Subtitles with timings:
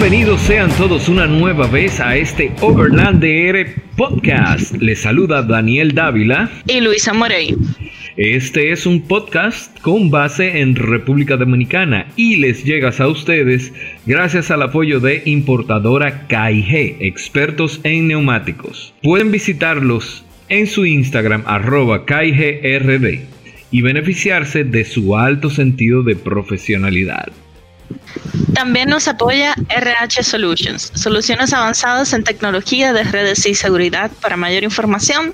[0.00, 3.66] Bienvenidos sean todos una nueva vez a este Overland DR
[3.98, 4.74] Podcast.
[4.80, 7.54] Les saluda Daniel Dávila y Luisa Morey.
[8.16, 13.74] Este es un podcast con base en República Dominicana y les llega a ustedes
[14.06, 18.94] gracias al apoyo de importadora KIG, expertos en neumáticos.
[19.02, 23.20] Pueden visitarlos en su Instagram arroba KIGRD
[23.70, 27.30] y beneficiarse de su alto sentido de profesionalidad.
[28.54, 34.10] También nos apoya RH Solutions, soluciones avanzadas en tecnología de redes y seguridad.
[34.20, 35.30] Para mayor información,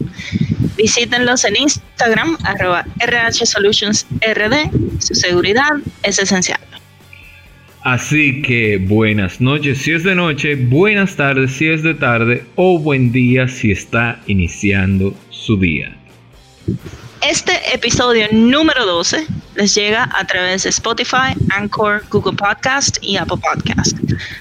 [0.76, 5.00] visítenlos en Instagram, arroba RH Solutions RD.
[5.00, 5.70] Su seguridad
[6.02, 6.60] es esencial.
[7.82, 12.80] Así que buenas noches si es de noche, buenas tardes si es de tarde o
[12.80, 15.96] buen día si está iniciando su día.
[17.22, 19.26] Este episodio número 12
[19.56, 23.98] les llega a través de Spotify, Anchor, Google Podcast y Apple Podcast.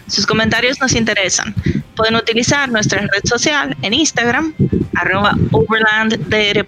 [0.08, 1.55] Sus comentarios nos interesan.
[1.95, 4.53] Pueden utilizar nuestra red social en Instagram,
[4.95, 5.35] arroba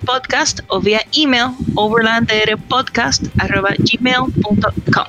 [0.05, 5.05] Podcast o vía email overlanddrpodcast arroba gmail.com.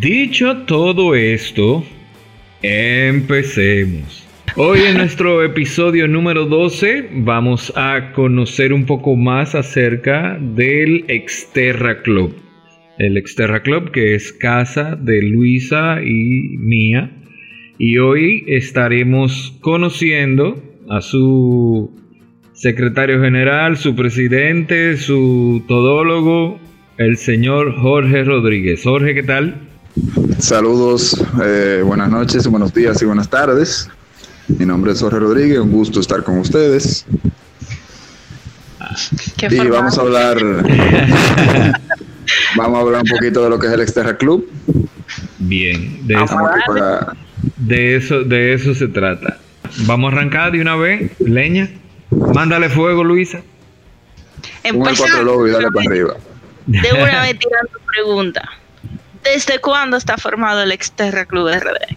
[0.00, 1.84] Dicho todo esto,
[2.62, 4.23] empecemos.
[4.56, 12.02] Hoy en nuestro episodio número 12 vamos a conocer un poco más acerca del Exterra
[12.02, 12.36] Club.
[12.96, 17.10] El Exterra Club que es casa de Luisa y mía.
[17.78, 21.90] Y hoy estaremos conociendo a su
[22.52, 26.60] secretario general, su presidente, su todólogo,
[26.96, 28.84] el señor Jorge Rodríguez.
[28.84, 29.68] Jorge, ¿qué tal?
[30.38, 33.90] Saludos, eh, buenas noches, buenos días y buenas tardes.
[34.48, 37.06] Mi nombre es Jorge Rodríguez, un gusto estar con ustedes.
[39.50, 40.36] y vamos a hablar
[42.56, 44.48] vamos a hablar un poquito de lo que es el Exterra Club.
[45.38, 46.36] Bien, de eso,
[47.56, 49.38] de eso, de eso se trata.
[49.86, 51.70] Vamos a arrancar de una vez, leña.
[52.10, 53.42] Mándale fuego, Luisa.
[54.72, 56.16] Un cuatro y dale para arriba.
[56.66, 58.48] De una vez tirando pregunta.
[59.22, 61.96] ¿Desde cuándo está formado el Exterra Club RD?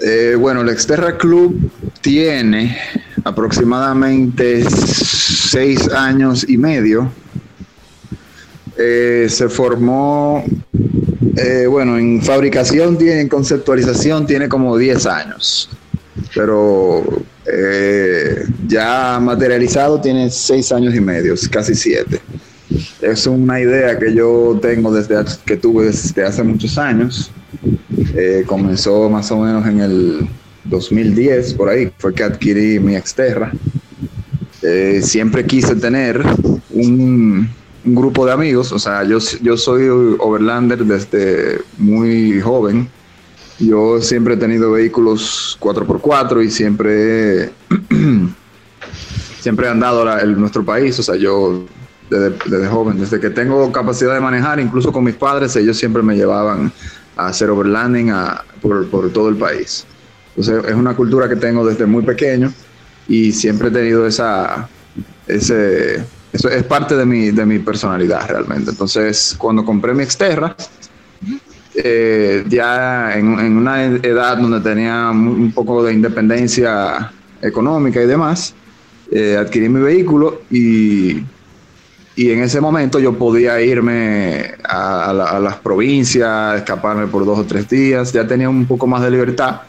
[0.00, 1.70] Eh, bueno, el Exterra Club
[2.02, 2.76] tiene
[3.24, 7.10] aproximadamente seis años y medio.
[8.76, 10.44] Eh, se formó,
[11.36, 15.70] eh, bueno, en fabricación, tiene, en conceptualización tiene como 10 años,
[16.34, 17.02] pero
[18.66, 22.20] ya materializado tiene seis años y medio, casi siete.
[23.00, 25.14] Es una idea que yo tengo desde
[25.46, 27.30] que tuve desde hace muchos años
[28.14, 30.28] eh, comenzó más o menos en el
[30.64, 33.52] 2010, por ahí, fue que adquirí mi Exterra.
[34.62, 36.22] Eh, siempre quise tener
[36.70, 37.48] un,
[37.84, 39.86] grupo de amigos, o sea, yo, yo soy
[40.18, 42.88] overlander desde muy joven.
[43.60, 47.50] Yo siempre he tenido vehículos 4x4 y siempre,
[49.40, 51.64] siempre he andado en nuestro país, o sea, yo
[52.10, 56.02] desde, desde, joven, desde que tengo capacidad de manejar, incluso con mis padres, ellos siempre
[56.02, 56.72] me llevaban
[57.16, 58.12] a hacer overlanding
[58.60, 59.86] por, todo el país.
[60.36, 62.52] Entonces es una cultura que tengo desde muy pequeño
[63.08, 64.68] y siempre he tenido esa,
[65.26, 68.70] ese, eso es parte de mi, de mi personalidad realmente.
[68.70, 70.54] Entonces cuando compré mi Exterra,
[71.74, 78.54] eh, ya en, en, una edad donde tenía un poco de independencia económica y demás,
[79.10, 81.22] eh, adquirí mi vehículo y
[82.16, 87.68] y en ese momento yo podía irme a, las provincias, escaparme por dos o tres
[87.68, 89.62] días, ya tenía un poco más de libertad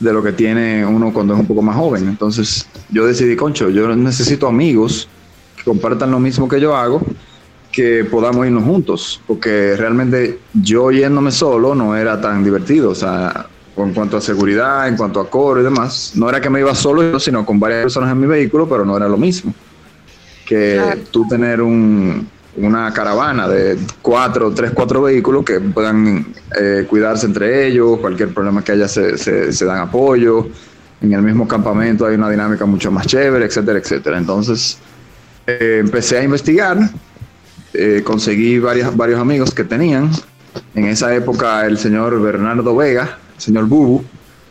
[0.00, 2.08] de lo que tiene uno cuando es un poco más joven.
[2.08, 5.08] Entonces yo decidí, concho, yo necesito amigos
[5.56, 7.00] que compartan lo mismo que yo hago,
[7.70, 13.46] que podamos irnos juntos, porque realmente yo yéndome solo no era tan divertido, o sea,
[13.76, 16.74] en cuanto a seguridad, en cuanto a coro y demás, no era que me iba
[16.74, 19.52] solo, sino con varias personas en mi vehículo, pero no era lo mismo
[20.44, 21.60] que tú tener
[22.56, 26.26] una caravana de cuatro, tres, cuatro vehículos que puedan
[26.58, 30.46] eh, cuidarse entre ellos, cualquier problema que haya se, se, dan apoyo,
[31.00, 34.18] en el mismo campamento hay una dinámica mucho más chévere, etcétera, etcétera.
[34.18, 34.78] Entonces
[35.46, 36.78] eh, empecé a investigar,
[37.72, 40.10] eh, conseguí varios, varios amigos que tenían,
[40.74, 44.04] en esa época el señor Bernardo Vega, el señor Bubu,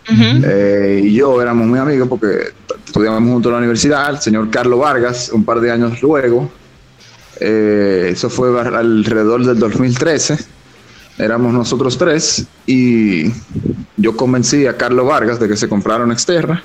[0.05, 2.51] y yo éramos muy amigos porque
[2.85, 6.51] estudiamos juntos en la universidad, el señor Carlos Vargas, un par de años luego.
[7.45, 10.37] Eh, eso fue alrededor del 2013.
[11.17, 13.25] Éramos nosotros tres y
[13.97, 16.63] yo convencí a Carlos Vargas de que se comprara una Exterra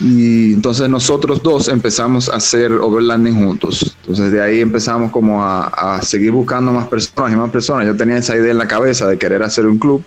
[0.00, 3.94] Y entonces nosotros dos empezamos a hacer overlanding juntos.
[4.00, 7.86] Entonces de ahí empezamos como a seguir buscando más personas y más personas.
[7.86, 10.02] Yo tenía esa idea en la cabeza de querer hacer un club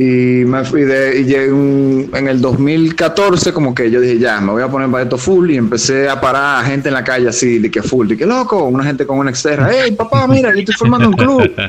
[0.00, 4.62] y me fui de, y en el 2014 como que yo dije, ya, me voy
[4.62, 7.58] a poner para esto full y empecé a parar a gente en la calle así,
[7.58, 10.60] de que full, de que loco, una gente con una externa, hey papá, mira, yo
[10.60, 11.50] estoy formando un club.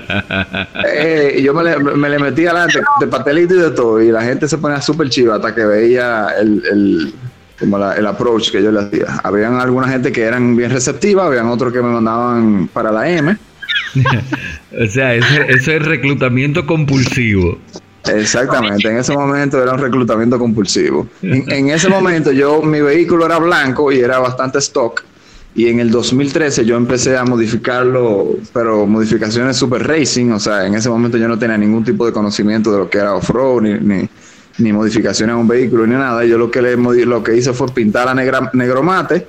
[0.92, 4.48] Eh, y yo me le, metí adelante de patelito y de todo, y la gente
[4.48, 7.14] se ponía súper chiva hasta que veía el, el
[7.60, 9.20] como el approach que yo le hacía.
[9.24, 13.38] Habían alguna gente que eran bien receptivas, habían otros que me mandaban para la M.
[14.82, 17.58] o sea, eso es reclutamiento compulsivo.
[18.16, 21.08] Exactamente, en ese momento era un reclutamiento compulsivo.
[21.22, 25.04] En, ese momento yo, mi vehículo era blanco y era bastante stock.
[25.56, 30.32] Y en el 2013 yo empecé a modificarlo, pero modificaciones super racing.
[30.32, 33.00] O sea, en ese momento yo no tenía ningún tipo de conocimiento de lo que
[33.00, 34.10] era off-road, ni, ni,
[34.60, 36.24] ni modificaciones a un vehículo, ni nada.
[36.26, 39.28] Yo lo que, le, lo que hice fue pintar a negra, negromate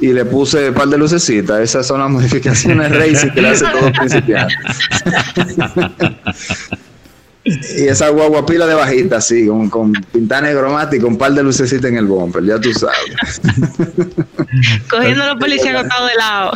[0.00, 1.60] y le puse un par de lucecitas.
[1.60, 4.54] Esas son las modificaciones racing que le hace todo principiante.
[7.76, 11.90] Y esa guagua pila de bajita, así, con, con pinta negromática, un par de lucecitas
[11.90, 13.40] en el bumper, ya tú sabes.
[14.90, 16.52] Cogiendo a los policías acotados de lado.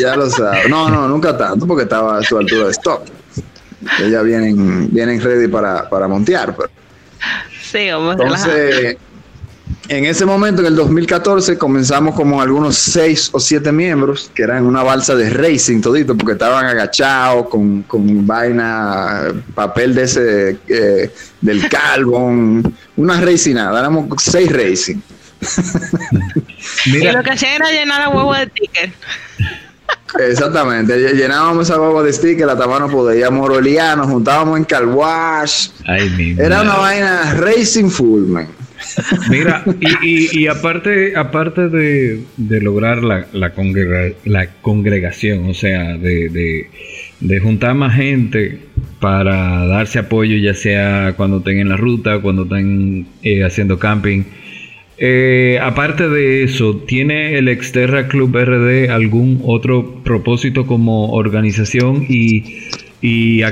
[0.00, 0.68] Ya lo sabes.
[0.68, 3.04] No, no, nunca tanto, porque estaba a su altura de stop.
[4.00, 6.54] Ellas vienen, vienen ready para, para montear.
[6.56, 6.70] Pero.
[7.62, 8.96] Sí, vamos Entonces,
[9.88, 14.64] en ese momento, en el 2014, comenzamos como algunos seis o siete miembros, que eran
[14.64, 21.12] una balsa de racing todito, porque estaban agachados con, con vaina, papel de ese, eh,
[21.40, 25.00] del carbón, una racing nada, éramos seis racing.
[26.86, 28.92] Y lo que hacían era llenar la huevo de sticker.
[30.20, 35.68] Exactamente, llenábamos esa huevo de sticker, la tamano podíamos rolear, nos juntábamos en car wash.
[36.38, 38.48] Era una vaina racing full, man.
[39.30, 39.64] Mira,
[40.02, 42.24] y, aparte, aparte de,
[42.60, 43.52] lograr la, la,
[44.62, 46.68] congregación, o sea, de,
[47.42, 48.60] juntar más gente
[49.00, 54.24] para darse apoyo, ya sea cuando estén en la ruta, cuando estén eh, haciendo camping.
[54.96, 62.44] Eh, aparte de eso, ¿tiene el Exterra Club RD algún otro propósito como organización y,
[63.02, 63.42] y,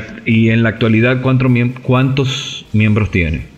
[0.49, 3.52] en la actualidad cuántos miembros tiene?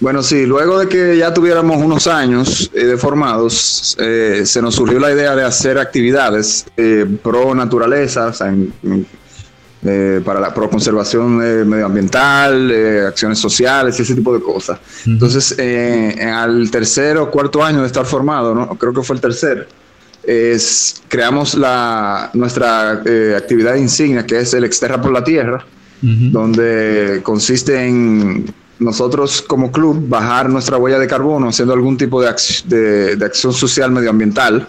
[0.00, 4.76] Bueno, sí, luego de que ya tuviéramos unos años eh, de formados, eh, se nos
[4.76, 8.54] surgió la idea de hacer actividades eh, pro naturaleza, o sea,
[10.24, 11.36] para la pro conservación
[11.68, 14.78] medioambiental, acciones sociales, ese tipo de cosas.
[15.06, 15.56] Entonces,
[16.20, 18.68] al tercer o cuarto año de estar formado, ¿no?
[18.76, 19.68] creo que fue el tercer,
[20.24, 23.02] es, creamos la, nuestra
[23.36, 25.64] actividad insignia, que es el Exterra por la Tierra,
[26.02, 28.46] donde consiste en
[28.78, 32.32] nosotros como club bajar nuestra huella de carbono haciendo algún tipo de,
[33.16, 34.68] de, acción social medioambiental.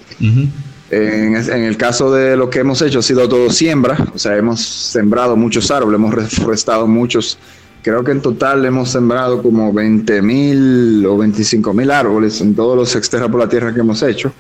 [0.92, 4.62] en, el caso de lo que hemos hecho ha sido todo siembra, o sea, hemos
[4.62, 7.38] sembrado muchos árboles, hemos reforestado muchos,
[7.84, 12.76] creo que en total hemos sembrado como 20 mil o 25 mil árboles en todos
[12.76, 14.34] los exterra por la tierra que hemos hecho.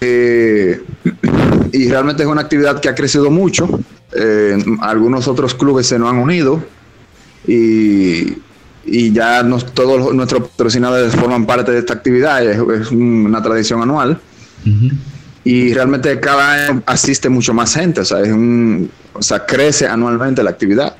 [0.00, 0.80] Eh,
[1.72, 3.80] y realmente es una actividad que ha crecido mucho.
[4.14, 6.62] Eh, algunos otros clubes se nos han unido
[7.46, 14.20] y, ya todos nuestros patrocinadores forman parte de esta actividad, es, una tradición anual.
[15.44, 19.86] Y realmente cada año asiste mucho más gente, o sea, es un, o sea crece
[19.86, 20.96] anualmente la actividad.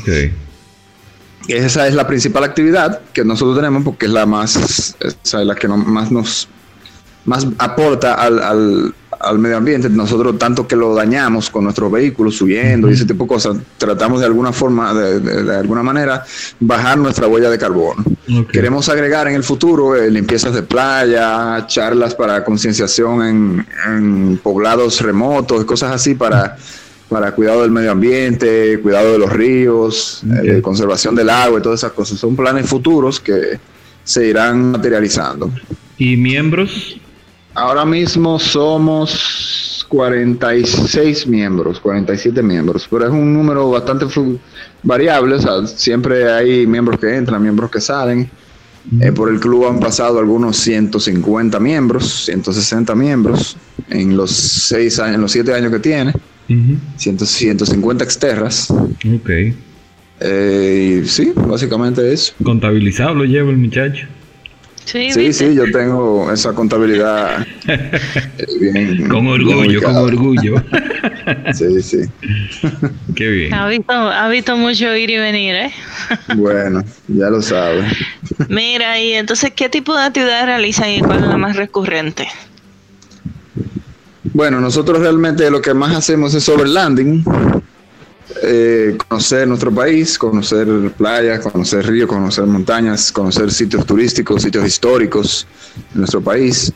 [0.00, 0.32] Okay.
[1.48, 4.96] Esa es la principal actividad que nosotros tenemos porque es la más,
[5.32, 6.48] la que más nos
[7.24, 8.94] más aporta al al
[9.34, 13.28] medio ambiente, nosotros tanto que lo dañamos con nuestros vehículos subiendo y ese tipo de
[13.28, 16.24] cosas, tratamos de alguna forma, de, alguna manera,
[16.60, 18.04] bajar nuestra huella de carbono.
[18.50, 25.64] Queremos agregar en el futuro eh, limpiezas de playa, charlas para concienciación en, poblados remotos,
[25.64, 26.56] cosas así para,
[27.08, 31.80] para cuidado del medio ambiente, cuidado de los ríos, eh, conservación del agua y todas
[31.80, 32.18] esas cosas.
[32.18, 33.58] Son planes futuros que
[34.04, 35.50] se irán materializando.
[35.98, 36.98] ¿Y miembros?
[37.56, 44.04] Ahora mismo somos 46 miembros, 47 miembros, pero es un número bastante
[44.82, 48.28] variable, o sea, siempre hay miembros que entran, miembros que salen.
[49.00, 53.56] Eh, por el club han pasado algunos 150 miembros, 160 miembros
[53.88, 56.12] en los seis años, en los siete años que tiene.
[56.96, 58.70] 150 exterras.
[58.70, 59.30] Ok.
[60.20, 62.34] Eh, sí, básicamente eso.
[62.44, 64.06] ¿Contabilizado lo lleva el muchacho?
[64.86, 67.44] Sí, sí, yo tengo esa contabilidad
[68.60, 69.08] bien.
[69.08, 70.62] Con orgullo, con orgullo.
[71.54, 71.98] sí, sí.
[73.16, 73.52] Qué bien.
[73.54, 75.72] Ha visto, ha visto mucho ir y venir, ¿eh?
[76.36, 77.84] bueno, ya lo sabe.
[78.48, 82.28] Mira, y entonces, ¿qué tipo de actividades realizan y cuál es la más recurrente?
[84.34, 87.24] Bueno, nosotros realmente lo que más hacemos es overlanding
[88.42, 90.66] eh, conocer nuestro país, conocer
[90.96, 95.46] playas, conocer ríos, conocer montañas, conocer sitios turísticos, sitios históricos
[95.94, 96.72] en nuestro país.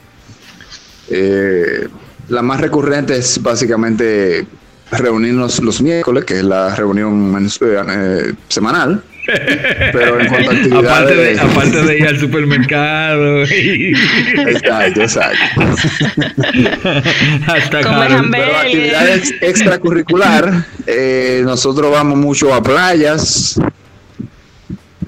[1.09, 1.89] Eh,
[2.29, 4.47] la más recurrente es básicamente
[4.93, 9.03] reunirnos los miércoles, que es la reunión eh, semanal.
[9.93, 11.39] Pero en cuanto a actividades...
[11.39, 13.43] aparte, de, ir al supermercado.
[13.43, 15.39] Exacto, exacto.
[17.71, 23.61] Pero actividades extracurricular, eh, nosotros vamos mucho a playas.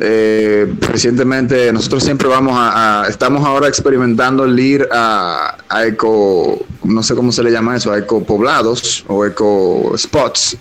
[0.04, 7.02] Eh, recientemente nosotros siempre vamos a, estamos ahora experimentando el ir a, a, eco, no
[7.04, 10.56] sé cómo se le llama eso, a eco poblados o eco spots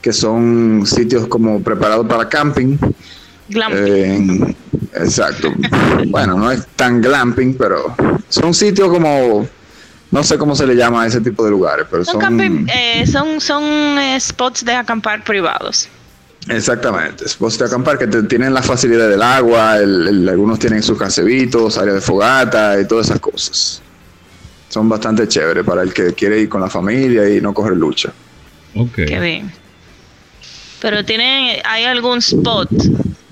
[0.00, 2.76] que son sitios como preparados para camping.
[3.48, 4.54] Glamping.
[4.94, 5.52] exacto.
[6.08, 7.96] bueno, no es tan glamping, pero
[8.28, 9.48] son sitios como
[10.12, 13.04] no sé cómo se le llama a ese tipo de lugares, pero son son, eh,
[13.10, 13.64] son, son
[13.98, 15.88] eh, spots de acampar privados.
[16.48, 21.94] Exactamente, spots de acampar que tienen la facilidad del agua, algunos tienen sus casevitos, área
[21.94, 23.82] de fogata y todas esas cosas.
[24.68, 28.12] Son bastante chéveres para el que quiere ir con la familia y no coger lucha.
[28.74, 29.06] Okay.
[29.06, 29.52] Qué bien.
[30.80, 32.68] Pero tiene, hay algún spot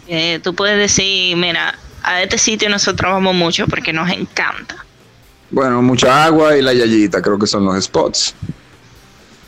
[0.06, 4.86] que tú puedes decir, mira, a este sitio nosotros vamos mucho porque nos encanta.
[5.50, 8.34] Bueno, mucha agua y la yayita creo que son los spots.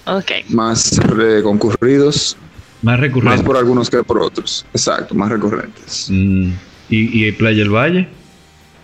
[0.07, 0.33] Ok.
[0.49, 1.01] Más
[1.43, 2.37] concurridos.
[2.85, 3.39] Más recurrentes.
[3.39, 4.65] Más por algunos que por otros.
[4.73, 6.07] Exacto, más recurrentes.
[6.11, 6.51] Mm,
[6.91, 8.09] ¿Y, ¿Y Playa del Valle?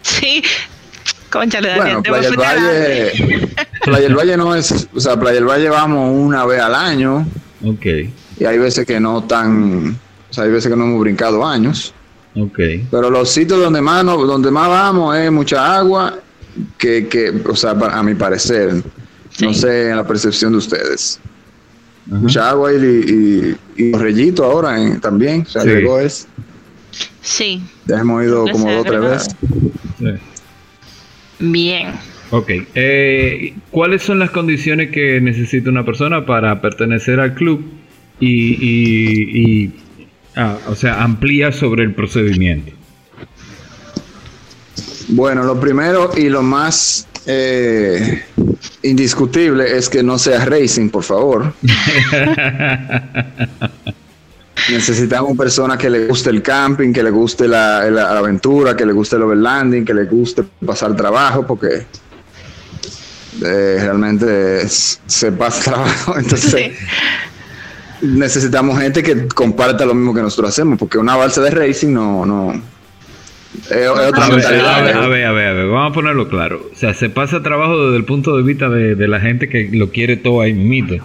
[0.03, 0.43] Sí,
[1.31, 3.49] Conchale, bueno, Playa del Valle,
[3.85, 7.25] Playa del Valle no es, o sea, Playa del Valle vamos una vez al año.
[7.65, 7.87] Ok
[8.41, 9.97] y hay veces que no tan,
[10.31, 11.93] o sea, hay veces que no hemos brincado años.
[12.35, 12.87] Okay.
[12.91, 16.19] Pero los sitios donde más, donde más vamos es mucha agua,
[16.79, 18.83] que, que o sea, a mi parecer,
[19.41, 21.21] no sé en la percepción de ustedes.
[22.07, 23.57] Mucha agua y,
[23.93, 26.27] rellitos ahora también, se agregó es.
[27.23, 27.63] Sí.
[27.87, 29.37] Ya hemos ido como dos o tres veces.
[31.39, 31.93] Bien.
[32.31, 32.51] Ok.
[32.75, 37.65] Eh, ¿Cuáles son las condiciones que necesita una persona para pertenecer al club?
[38.23, 39.71] y,
[40.37, 42.73] ah, o sea, amplía sobre el procedimiento?
[45.09, 48.25] Bueno, lo primero y lo más eh,
[48.83, 51.53] indiscutible es que no sea racing, por favor.
[54.69, 57.83] Necesitamos personas que le guste el camping, que le guste la,
[58.19, 61.87] aventura, que le guste el overlanding, que le guste pasar trabajo, porque
[63.45, 66.19] eh, realmente se pasa trabajo.
[66.19, 66.73] Entonces,
[68.03, 72.27] necesitamos gente que comparta lo mismo que nosotros hacemos, porque una balsa de racing no,
[72.27, 72.61] no,
[73.57, 76.71] otra a, ver, a, ver, a, ver, a ver, vamos a ponerlo claro.
[76.73, 79.91] O sea, se pasa trabajo desde el punto de vista de, la gente que lo
[79.91, 80.97] quiere todo ahí mito.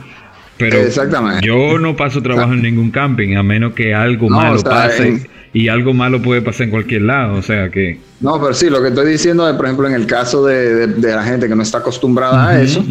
[0.58, 1.46] Pero Exactamente.
[1.46, 5.28] yo no paso trabajo en ningún camping, a menos que algo malo pase.
[5.52, 7.98] Y algo malo puede pasar en cualquier lado, o sea que...
[8.20, 11.24] No, pero sí, lo que estoy diciendo es, por ejemplo, en el caso de, la
[11.24, 12.84] gente que no está acostumbrada a eso,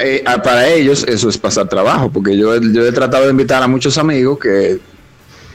[0.00, 3.68] eh, para ellos eso es pasar trabajo, porque yo, yo he tratado de invitar a
[3.68, 4.80] muchos amigos que,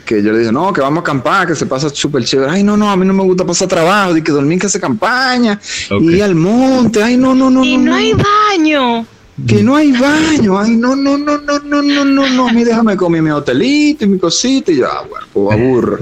[0.08, 2.50] que yo les digo, no, que vamos a acampar, que se pasa súper chévere.
[2.50, 4.80] Ay, no, no, a mí no me gusta pasar trabajo, de que dormir que se
[4.80, 5.60] campaña,
[6.00, 7.64] y al monte, ay, no, no, no.
[7.64, 9.06] Y no, hay baño
[9.46, 12.64] que no hay baño, ay, no, no, no, no, no, no, no, no, a mí
[12.64, 16.00] déjame comer mi hotelito y mi cosita y ya, bueno, pues aburro.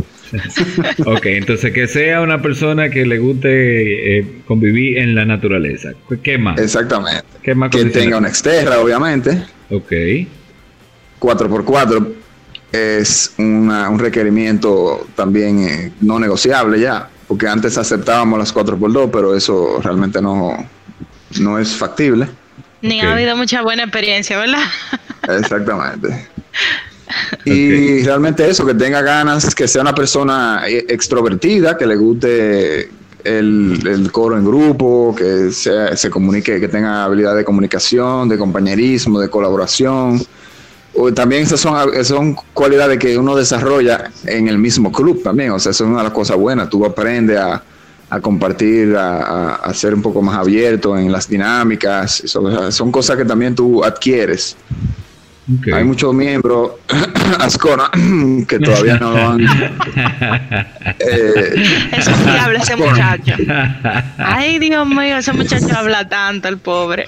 [1.05, 5.91] ok, entonces que sea una persona que le guste eh, convivir en la naturaleza.
[6.23, 6.59] ¿Qué más?
[6.59, 7.23] Exactamente.
[7.43, 9.43] ¿Qué más que tenga una exterra, obviamente.
[9.69, 9.91] Ok.
[11.19, 12.24] 4x4
[12.75, 19.79] es un requerimiento también eh, no negociable ya, porque antes aceptábamos las 4x2, pero eso
[19.81, 20.57] realmente no,
[21.39, 22.27] no es factible.
[22.81, 24.63] Ni ha habido mucha buena experiencia, ¿verdad?
[25.39, 26.27] Exactamente.
[27.45, 32.89] Y realmente eso, que tenga ganas, que sea una persona e-, extrovertida, que le guste
[33.23, 39.29] el, coro en grupo, que se comunique, que tenga habilidad de comunicación, de compañerismo, de
[39.29, 40.25] colaboración.
[41.13, 45.51] También esas son, son cualidades que uno desarrolla en el mismo club también.
[45.51, 46.69] O sea, eso es una de las cosas buenas.
[46.69, 47.61] Tú aprendes a,
[48.21, 52.23] compartir, a, a, ser un poco más abierto en las dinámicas.
[52.25, 54.55] son cosas que también tú adquieres
[55.59, 55.73] Okay.
[55.73, 56.71] Hay muchos miembros
[57.39, 57.91] Ascona
[58.47, 59.41] que todavía no lo han.
[60.99, 63.33] eh, Eso sí habla ese muchacho.
[64.17, 67.05] Ay, Dios mío, ese muchacho habla tanto, el pobre.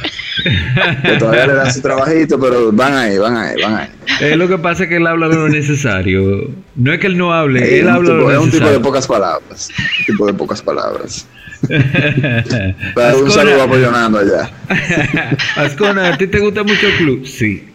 [1.03, 3.87] que todavía le dan su trabajito, pero van ahí, van ahí, van ahí.
[4.21, 6.51] Eh, lo que pasa es que él habla de lo necesario.
[6.75, 8.67] No es que él no hable, eh, él habla tipo, de lo Es un necesario.
[8.73, 9.69] tipo de pocas palabras.
[9.99, 11.27] Un tipo de pocas palabras.
[11.67, 14.51] Pero un saludo apoyonando allá.
[15.55, 17.25] Ascona, ¿a ti te gusta mucho el club?
[17.25, 17.67] Sí.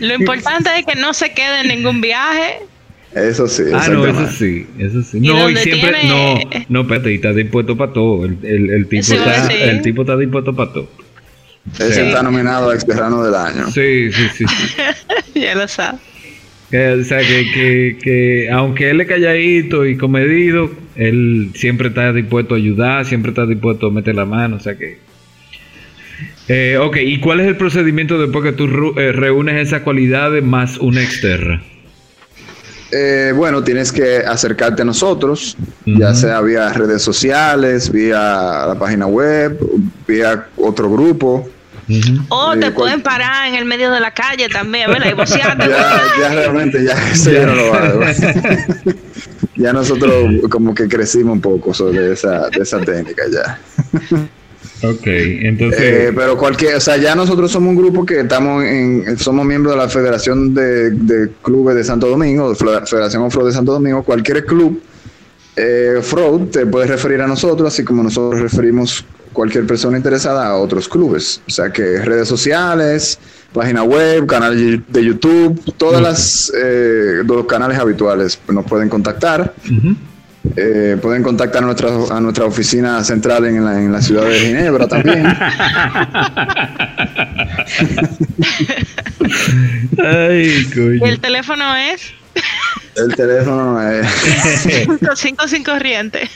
[0.00, 2.60] Lo importante es que no se quede en ningún viaje.
[3.14, 3.62] Eso sí.
[3.72, 5.18] Ah, no, eso sí, eso sí.
[5.18, 8.24] ¿Y No, y siempre, tiene- no, no, espérate, y está dispuesto para todo.
[8.24, 10.88] El, el, el tipo está, el tipo está dispuesto para todo.
[11.78, 12.00] Ese Sí.
[12.00, 13.70] está nominado a exterrano del año.
[13.70, 14.44] Sí, sí, sí.
[14.46, 14.74] sí.
[15.40, 16.00] ya lo sabes.
[16.70, 22.12] Que, o sea, que, que, que aunque él es calladito y comedido, él siempre está
[22.12, 24.98] dispuesto a ayudar, siempre está dispuesto a meter la mano, o sea que...
[26.48, 28.64] Eh, ok, ¿y cuál es el procedimiento después que tú
[28.98, 31.62] eh, reúnes esas cualidades más una externa?
[32.92, 38.18] Eh, bueno, tienes que acercarte a nosotros, ya sea vía redes sociales, vía
[38.68, 39.58] la página web,
[40.06, 41.48] vía otro grupo.
[42.28, 45.10] O Eh, te cual- pueden parar en el medio de la calle también, ¿verdad?
[45.10, 45.68] Y bocearte.
[45.68, 48.00] Ya, ya realmente, ya eso ya no lo hago.
[49.56, 50.12] ya nosotros
[50.50, 53.58] como que crecimos un poco sobre esa, de esa técnica ya.
[54.82, 55.80] Ok, entonces...
[55.80, 59.74] Eh, pero cualquier, o sea, ya nosotros somos un grupo que estamos en, somos miembros
[59.74, 64.44] de la Federación de, de Clubes de Santo Domingo, Federación Offroad de Santo Domingo, cualquier
[64.44, 64.80] club
[65.56, 70.56] eh, offroad te puedes referir a nosotros, así como nosotros referimos cualquier persona interesada a
[70.56, 71.40] otros clubes.
[71.46, 73.18] O sea que redes sociales,
[73.52, 79.54] página web, canal de YouTube, todas las eh, los canales habituales nos pueden contactar.
[79.66, 79.94] Ujú.
[80.56, 84.38] Eh, pueden contactar a nuestra, a nuestra oficina central en la, en la ciudad de
[84.38, 85.26] Ginebra también.
[89.98, 91.06] Ay, Y coño.
[91.06, 92.12] el teléfono es
[92.96, 94.06] El teléfono es...
[95.14, 96.28] 5 sin corriente.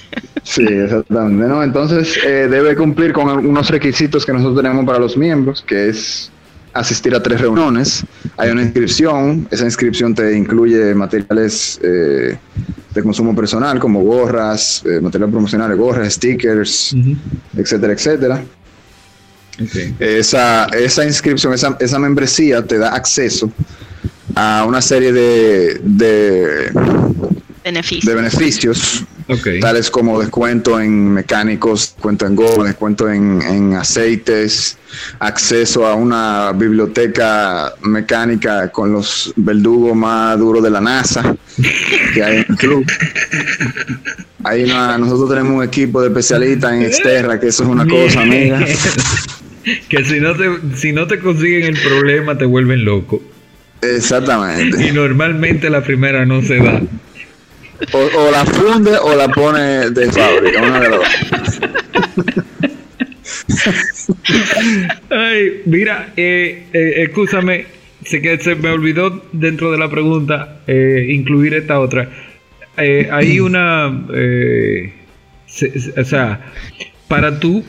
[0.42, 1.46] Sí, exactamente.
[1.46, 1.62] ¿no?
[1.62, 6.30] Entonces eh, debe cumplir con unos requisitos que nosotros tenemos para los miembros, que es
[6.78, 8.04] asistir a tres reuniones.
[8.36, 12.38] Hay una inscripción, esa inscripción te incluye materiales eh,
[12.94, 16.94] de consumo personal como gorras, eh, material promocional, gorras, stickers,
[17.56, 18.44] etcétera, etcétera.
[19.98, 23.50] Esa, esa inscripción, esa, esa membresía te da acceso
[24.36, 26.70] a una serie de, de,
[28.06, 29.04] De beneficios
[29.60, 34.78] tales como descuento en mecánicos, descuento en goma, descuento en, en aceites,
[35.18, 41.36] acceso a una biblioteca mecánica con los verdugos más duros de la NASA
[42.14, 42.86] que hay en el club.
[44.44, 48.22] Ahí no- nosotros tenemos un equipo de especialistas en Exterra, que eso es una cosa,
[48.22, 48.64] amiga.
[49.88, 53.20] que si no te si no te consiguen el problema te vuelven loco.
[53.82, 54.88] Exactamente.
[54.88, 56.80] Y normalmente la primera no se da.
[57.92, 61.08] O, o la funde o la pone de fábrica, una de las dos.
[65.10, 67.66] Ay, mira, eh, eh, escúchame,
[68.04, 72.08] sé que se me olvidó dentro de la pregunta eh, incluir esta otra.
[72.76, 74.92] Eh, hay una, eh,
[75.46, 76.40] se- se- o sea,
[77.08, 77.64] para tú,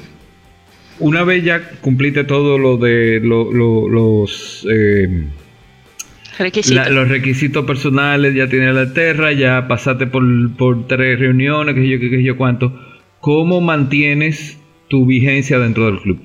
[0.99, 4.65] una vez ya cumpliste todo lo de lo- lo- los
[6.75, 10.23] la- los requisitos personales, ya tienes la terra, ya pasaste por,
[10.55, 12.73] por tres reuniones, que sé yo, que sé yo cuánto.
[13.19, 16.19] ¿Cómo mantienes tu vigencia dentro del club?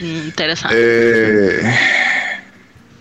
[0.00, 0.76] Interesante.
[0.78, 1.60] Eh,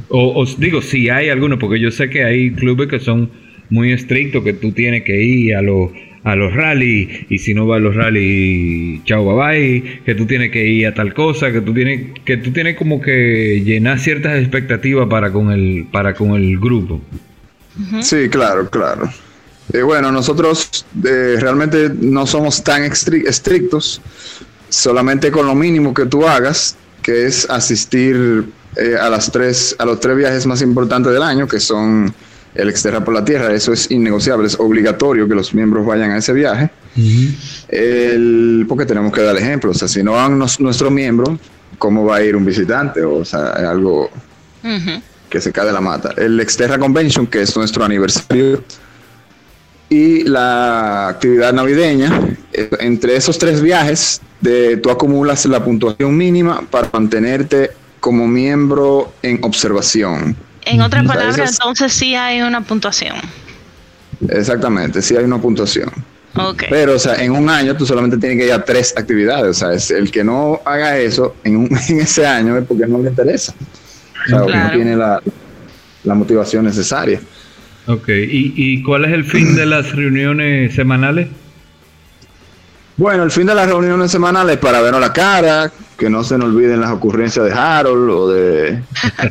[0.10, 3.32] O, os digo, si hay alguno, porque yo sé que hay clubes que son
[3.71, 5.89] muy estrictos, que tú tienes que ir a los
[6.25, 10.25] a los rally y si no vas a los rally, chao bye bye, que tú
[10.25, 13.99] tienes que ir a tal cosa, que tú tienes que tú tienes como que llenar
[13.99, 16.99] ciertas expectativas para con el para con el grupo.
[18.01, 19.09] Sí, claro, claro.
[19.71, 24.01] Eh, bueno, nosotros eh, realmente no somos tan estri- estrictos,
[24.69, 28.45] solamente con lo mínimo que tú hagas, que es asistir
[28.77, 32.13] eh, a las tres, a los tres viajes más importantes del año, que son
[32.55, 33.53] el Exterra por la Tierra.
[33.53, 36.69] Eso es innegociable, es obligatorio que los miembros vayan a ese viaje.
[37.67, 41.37] El, porque tenemos que dar ejemplo, o sea, si no van nos- nuestros miembros,
[41.77, 43.03] ¿cómo va a ir un visitante?
[43.03, 44.09] O sea, es algo
[45.29, 46.13] que se cae de la mata.
[46.17, 48.63] El Exterra Convention, que es nuestro aniversario,
[49.89, 52.35] y la actividad navideña.
[52.53, 59.13] Eh, Entre esos tres viajes, de, tú acumulas la puntuación mínima para mantenerte como miembro
[59.21, 60.35] en observación.
[60.65, 63.15] En otras O sea, palabras, esas- entonces sí hay una puntuación.
[64.30, 65.89] Exactamente, sí hay una puntuación.
[66.38, 66.63] Ok.
[66.69, 69.49] Pero, o sea, en un año tú solamente tienes que ir a tres actividades.
[69.49, 72.86] O sea, es el que no haga eso en, un- en ese año es porque
[72.88, 73.54] no le interesa.
[74.25, 75.21] O sea, no tiene la,
[76.04, 77.21] motivación necesaria.
[77.88, 81.28] Ok, ¿Y, ¿y cuál es el fin de las reuniones semanales?
[82.97, 86.49] Bueno, el fin de las reuniones semanales para vernos la cara, que no se nos
[86.49, 88.79] olviden las ocurrencias de Harold o de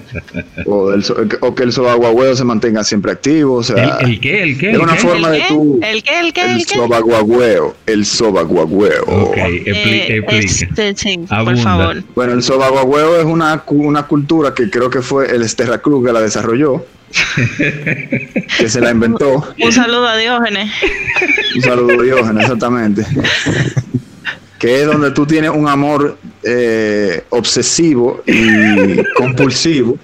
[0.66, 1.05] o, del,
[1.40, 3.57] o que el sobaguagüeo se mantenga siempre activo.
[3.57, 4.42] O sea, ¿El, qué?
[4.42, 4.72] ¿El qué?
[4.72, 5.81] Es una forma de tú.
[5.83, 6.20] ¿El qué?
[6.20, 6.42] ¿El qué?
[6.42, 7.77] El, el sobaguagüeo.
[7.87, 9.05] El sobaguagüeo.
[9.05, 10.37] Ok, eh, explica.
[10.37, 12.03] Este, por favor.
[12.14, 16.12] Bueno, el sobaguagüeo es una, una cultura que creo que fue el Esterra Cruz que
[16.12, 16.85] la desarrolló
[18.59, 19.55] que se la inventó.
[19.62, 20.70] Un saludo a Diógenes.
[21.57, 23.07] Un saludo a Diógenes, exactamente.
[24.64, 29.98] que es donde tú tienes un amor eh, obsesivo y compulsivo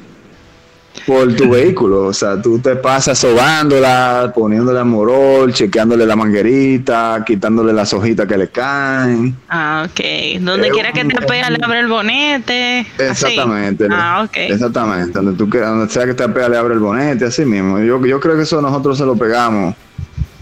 [1.06, 2.04] por tu vehículo.
[2.04, 8.36] O sea, tú te pasas sobándola, poniéndole amorol, chequeándole la manguerita, quitándole las hojitas que
[8.36, 9.34] le caen.
[9.48, 10.40] Ah, ok.
[10.42, 12.80] Donde quiera que te apea, le abre el bonete.
[12.98, 13.88] Exactamente.
[13.90, 14.36] Ah, ok.
[14.36, 15.12] Exactamente.
[15.12, 17.78] Donde, tú, donde sea que te apea, le abre el bonete, así mismo.
[17.78, 19.74] Yo, yo creo que eso nosotros se lo pegamos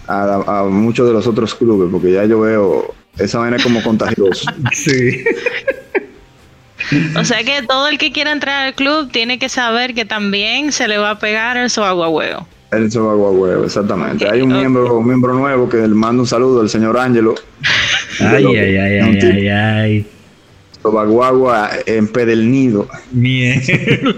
[0.07, 4.45] a, a muchos de los otros clubes, porque ya yo veo esa vaina como contagioso.
[4.73, 5.23] sí.
[7.17, 10.71] O sea que todo el que quiera entrar al club tiene que saber que también
[10.71, 11.69] se le va a pegar el
[12.09, 12.47] huevo.
[12.71, 12.89] El
[13.31, 14.29] huevo, exactamente.
[14.29, 17.35] Hay un miembro, un miembro nuevo que le manda un saludo al señor Ángelo.
[18.19, 20.05] Ay, ay, ay, ay, ay, ay.
[20.81, 22.87] Sobaguagua en Pedel Mierda.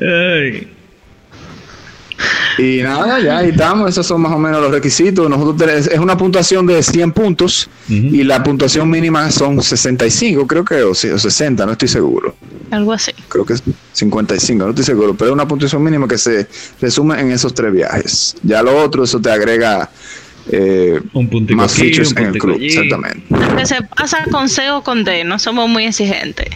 [0.00, 0.71] ay.
[2.58, 5.28] Y nada, ya ahí estamos, esos son más o menos los requisitos.
[5.28, 10.82] Nosotros es una puntuación de 100 puntos y la puntuación mínima son 65, creo que,
[10.82, 12.34] o 60, no estoy seguro.
[12.70, 13.12] Algo así.
[13.28, 13.62] Creo que es
[13.92, 16.46] 55, no estoy seguro, pero es una puntuación mínima que se
[16.80, 18.36] resume en esos tres viajes.
[18.42, 19.90] Ya lo otro, eso te agrega
[20.50, 23.22] eh, un más features en el club, exactamente.
[23.56, 26.48] que se pasa con C o con D, no somos muy exigentes.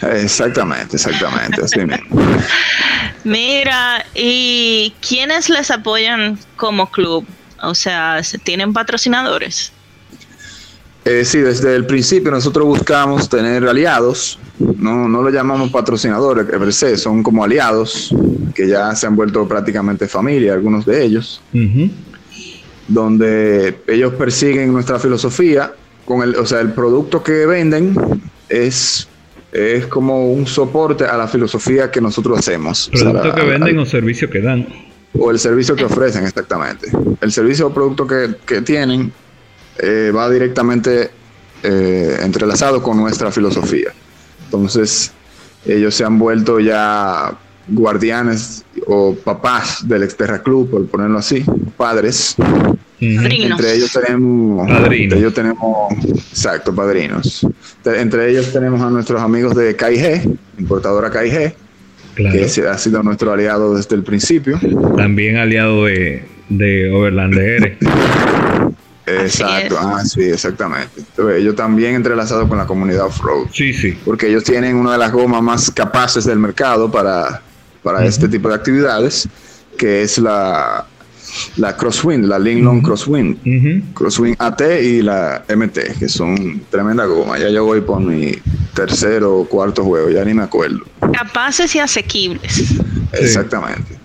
[0.00, 2.20] Exactamente, exactamente, así mismo.
[3.24, 7.26] Mira, ¿y quiénes les apoyan como club?
[7.62, 9.72] O sea, ¿tienen patrocinadores?
[11.04, 16.72] Eh, sí, desde el principio nosotros buscamos tener aliados, no, no lo llamamos patrocinadores, per
[16.72, 18.14] se, son como aliados
[18.54, 21.40] que ya se han vuelto prácticamente familia, algunos de ellos,
[22.88, 25.72] donde ellos persiguen nuestra filosofía,
[26.04, 27.94] con el, o sea, el producto que venden
[28.48, 29.08] es
[29.52, 32.90] es como un soporte a la filosofía que nosotros hacemos.
[32.92, 34.66] Producto que venden o servicio que dan.
[35.18, 36.90] O el servicio que ofrecen, exactamente.
[37.20, 39.10] El servicio o producto que, tienen
[39.78, 41.10] eh, va directamente
[41.62, 43.92] eh, entrelazado con nuestra filosofía.
[44.44, 45.12] Entonces,
[45.66, 47.36] ellos se han vuelto ya
[47.68, 51.44] guardianes o papás del Exterra Club, por ponerlo así,
[51.76, 52.36] padres
[53.00, 54.68] entre ellos tenemos.
[54.68, 55.18] Padrinos.
[55.18, 55.92] ellos tenemos.
[56.04, 57.46] Exacto, padrinos.
[57.84, 61.54] Entre ellos tenemos a nuestros amigos de KIG, importadora KIG,
[62.16, 64.58] que ha sido nuestro aliado desde el principio.
[64.96, 67.78] También aliado de, de Overlander.
[69.06, 71.00] Exacto, ah, sí, exactamente.
[71.34, 73.46] ellos también entrelazados con la comunidad off-road.
[73.52, 73.96] Sí, sí.
[74.04, 77.40] Porque ellos tienen una de las gomas más capaces del mercado para,
[77.82, 79.28] para este tipo de actividades,
[79.76, 80.86] que es la
[81.56, 87.38] la Crosswind, la Linglong Crosswind, Crosswind AT y la MT, que son tremenda goma.
[87.38, 88.32] Ya yo voy por mi
[88.74, 90.80] tercero o cuarto juego, ya ni me acuerdo.
[91.12, 92.74] Capaces y asequibles.
[93.12, 93.98] Exactamente.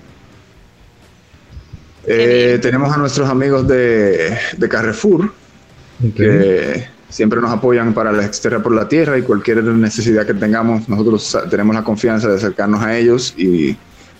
[2.06, 4.38] Eh, tenemos a nuestros amigos de,
[4.70, 5.34] Carrefour,
[6.16, 10.90] que siempre nos apoyan para la externa por la tierra y cualquier necesidad que tengamos,
[10.90, 13.78] nosotros tenemos la confianza de acercarnos a ellos y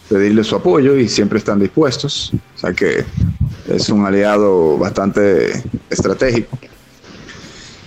[0.08, 2.32] pedirle su apoyo y siempre están dispuestos.
[2.56, 3.04] O sea que
[3.68, 6.56] es un aliado bastante estratégico.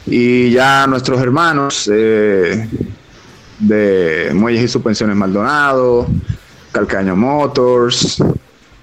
[0.06, 2.68] Y ya nuestros hermanos eh,
[3.60, 6.08] de Muelles y Suspensiones Maldonado,
[6.72, 8.20] Calcaño Motors,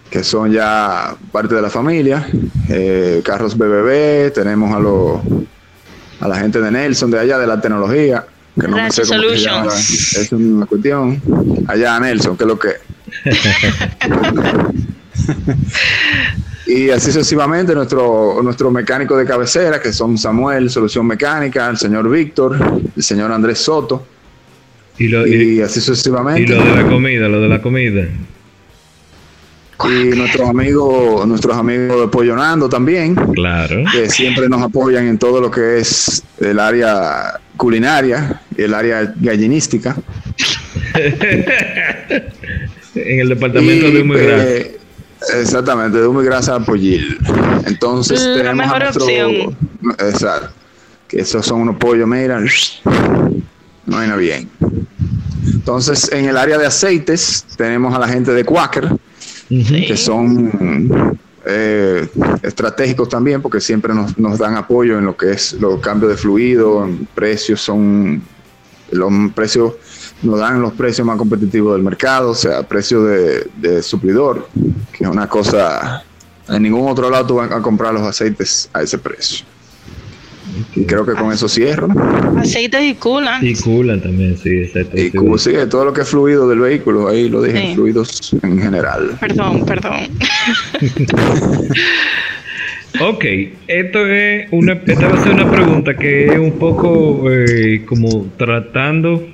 [0.09, 2.29] que son ya parte de la familia,
[2.69, 5.19] eh, Carros BBB, tenemos a, los
[6.23, 8.25] a la gente de Nelson de allá de la tecnología,
[8.59, 11.21] que no sé cómo se llama, es una cuestión.
[11.67, 12.69] Allá Nelson, que es lo que
[16.67, 22.09] y así sucesivamente nuestro, nuestro mecánico de cabecera, que son Samuel, Solución Mecánica, el señor
[22.09, 22.57] Víctor,
[22.95, 24.05] el señor Andrés Soto.
[24.97, 26.53] Y, así sucesivamente.
[26.53, 28.07] Y lo de la comida, lo de la comida.
[29.89, 33.15] Y nuestros amigos, nuestros amigos de Pollonando también.
[33.15, 33.83] Claro.
[33.91, 39.13] Que siempre nos apoyan en todo lo que es el área culinaria y el área
[39.19, 39.95] gallinística.
[42.95, 44.49] en el departamento de Humo y Grasa.
[44.49, 44.79] Eh,
[45.39, 47.17] exactamente, de Humo y Grasa Pollil.
[47.65, 49.57] Entonces La tenemos mejor nuestro, opción.
[49.99, 50.49] Exacto.
[51.07, 52.39] Que esos son unos pollos, mira,
[53.85, 54.49] no viene bien.
[55.45, 58.89] Entonces, en el área de aceites tenemos a la gente de Quaker,
[59.87, 62.07] que son eh,
[62.41, 66.87] estratégicos también porque siempre nos, dan apoyo en lo que es los cambios de fluido,
[67.13, 68.21] precios son
[68.91, 69.73] los precios
[70.21, 74.47] nos dan los precios más competitivos del mercado, o sea, precio de, de suplidor,
[74.93, 76.01] que es una cosa,
[76.47, 79.45] en ningún otro lado tú vas a comprar los aceites a ese precio.
[80.75, 81.87] Y creo que con eso cierro.
[82.37, 83.45] Aceites y culan.
[83.45, 84.99] Y culan también, sí, exacto.
[84.99, 88.61] Y culan, sí, todo lo que es fluido del vehículo, ahí lo dije, fluidos en
[88.61, 89.17] general.
[89.19, 89.93] Perdón, perdón.
[93.01, 93.25] ok,
[93.67, 98.27] esto es una, esta va a ser una pregunta que es un poco eh, como
[98.37, 99.27] tratando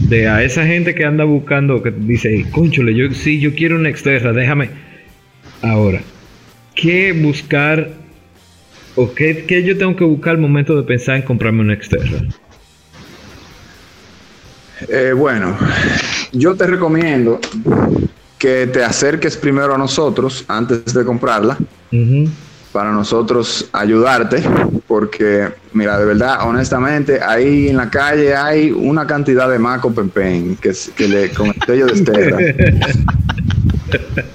[0.00, 3.88] de a esa gente que anda buscando, que dice, conchole, yo sí, yo quiero una
[3.88, 4.70] externa, déjame.
[5.62, 6.00] Ahora,
[6.74, 7.90] ¿qué buscar
[8.96, 12.28] o qué, qué, yo tengo que buscar al momento de pensar en comprarme una externa?
[14.88, 15.56] Eh, bueno,
[16.32, 17.40] yo te recomiendo
[18.38, 21.56] que te acerques primero a nosotros antes de comprarla
[22.72, 24.42] para nosotros ayudarte,
[24.88, 30.56] porque, mira, de verdad, honestamente, ahí en la calle hay una cantidad de maco pempen
[30.56, 32.36] que, que le, con el sello de Estela,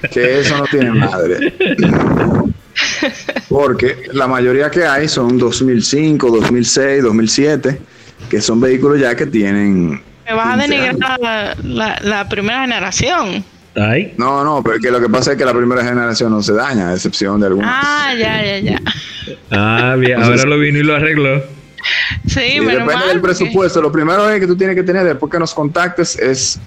[0.10, 1.54] que eso no tiene madre.
[3.50, 7.82] Porque la mayoría que hay son 2005, 2006, 2007,
[8.30, 10.02] que son vehículos ya que tienen...
[10.26, 13.44] Me vas a denigrar la, la primera generación.
[14.18, 16.94] No, no, porque lo que pasa es que la primera generación no se daña, a
[16.96, 17.72] excepción de algunas.
[17.74, 18.82] Ah, ya, ya, ya.
[19.52, 21.42] Ah, bien, ahora lo vino y lo arregló.
[22.28, 23.82] Sí, y depende del presupuesto.
[23.82, 26.60] Lo primero es que tú tienes que tener después que nos contactes es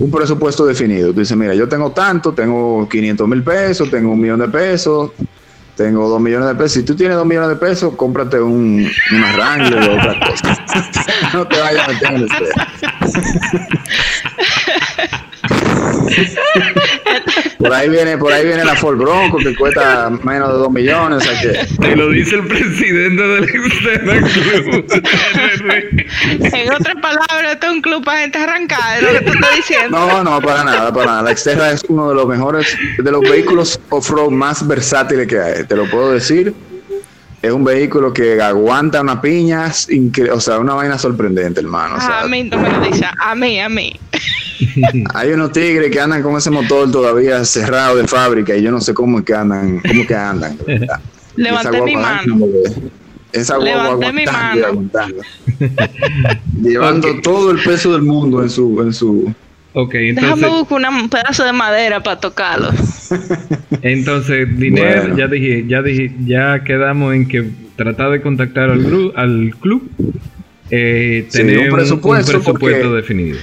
[0.00, 1.12] un presupuesto definido.
[1.12, 5.12] Tú dices, mira, yo tengo tanto, tengo 500 mil pesos, tengo un millón de pesos,
[5.78, 6.72] tengo dos millones de pesos.
[6.72, 10.58] Si tú tienes dos millones de pesos, cómprate un, una o otra cosa.
[11.32, 12.28] no te vayas a meter en el
[17.58, 21.18] por ahí viene, por ahí viene la Ford Bronco que cuesta menos de 2 millones,
[21.18, 21.66] o sea que.
[21.80, 23.72] Te lo dice el presidente del Club.
[26.40, 29.56] en otras palabras, esto es un club para gente arrancada, es lo que tú estás
[29.56, 29.98] diciendo.
[29.98, 31.22] No, no, para nada, para nada.
[31.22, 35.64] La Exterra es uno de los mejores, de los vehículos off-road más versátiles que hay,
[35.64, 36.54] te lo puedo decir.
[37.40, 39.72] Es un vehículo que aguanta una piña,
[40.32, 41.96] o sea, una vaina sorprendente, hermano.
[41.96, 43.98] a mí no me lo dice, a mí, a mí.
[45.14, 48.80] Hay unos tigres que andan con ese motor todavía cerrado de fábrica y yo no
[48.80, 50.58] sé cómo es que andan, cómo que andan.
[51.36, 52.38] Levanté mi mano.
[53.32, 54.90] Esa Levanté mi mano.
[56.60, 59.32] Llevando todo el peso del mundo en su, en su.
[59.74, 62.70] Okay, entonces, Déjame buscar un pedazo de madera para tocarlo.
[63.82, 69.54] Entonces, dinero, ya dije, ya dije, ya quedamos en que tratar de contactar al, al
[69.60, 69.88] club,
[70.70, 73.38] eh, tener un presupuesto, definido.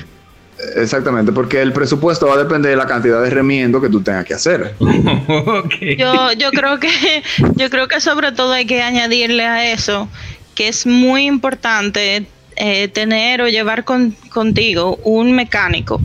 [0.76, 4.26] Exactamente, porque el presupuesto va a depender de la cantidad de remiendo que tú tengas
[4.26, 4.74] que hacer.
[4.80, 7.24] yo, yo creo que,
[7.56, 10.10] yo creo que sobre todo hay que añadirle a eso
[10.56, 16.02] que es muy importante eh, tener o llevar contigo un mecánico,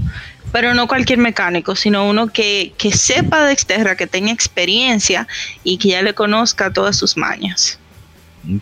[0.52, 5.26] pero no cualquier mecánico, sino uno que, que sepa de Exterra, que tenga experiencia
[5.62, 7.78] y que ya le conozca todas sus mañas.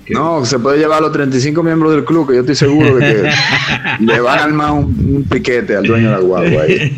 [0.08, 3.00] No, se puede llevar a los 35 miembros del club, que yo estoy seguro de
[3.00, 3.30] que
[4.04, 6.96] le van a armar un, piquete al dueño de la guagua ahí.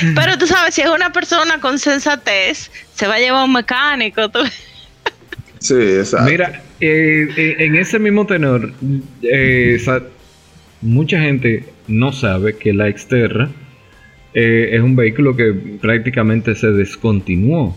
[0.14, 4.30] Pero tú sabes, si es una persona con sensatez, se va a llevar un mecánico.
[5.58, 6.30] Sí, exacto.
[6.30, 8.72] Mira, eh, eh, en ese mismo tenor,
[9.22, 9.78] eh,
[10.80, 13.50] mucha gente no sabe que la Exterra
[14.32, 17.76] es un vehículo que prácticamente se descontinuó.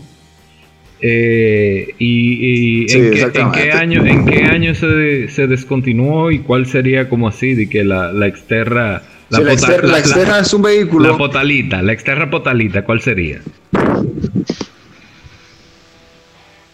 [1.00, 3.12] Eh, y, en,
[3.52, 7.84] qué, año en qué año se, se, descontinuó y cuál sería como así de que
[7.84, 13.38] la, la exterra la, exterra, es un vehículo la potalita la exterra potalita cuál sería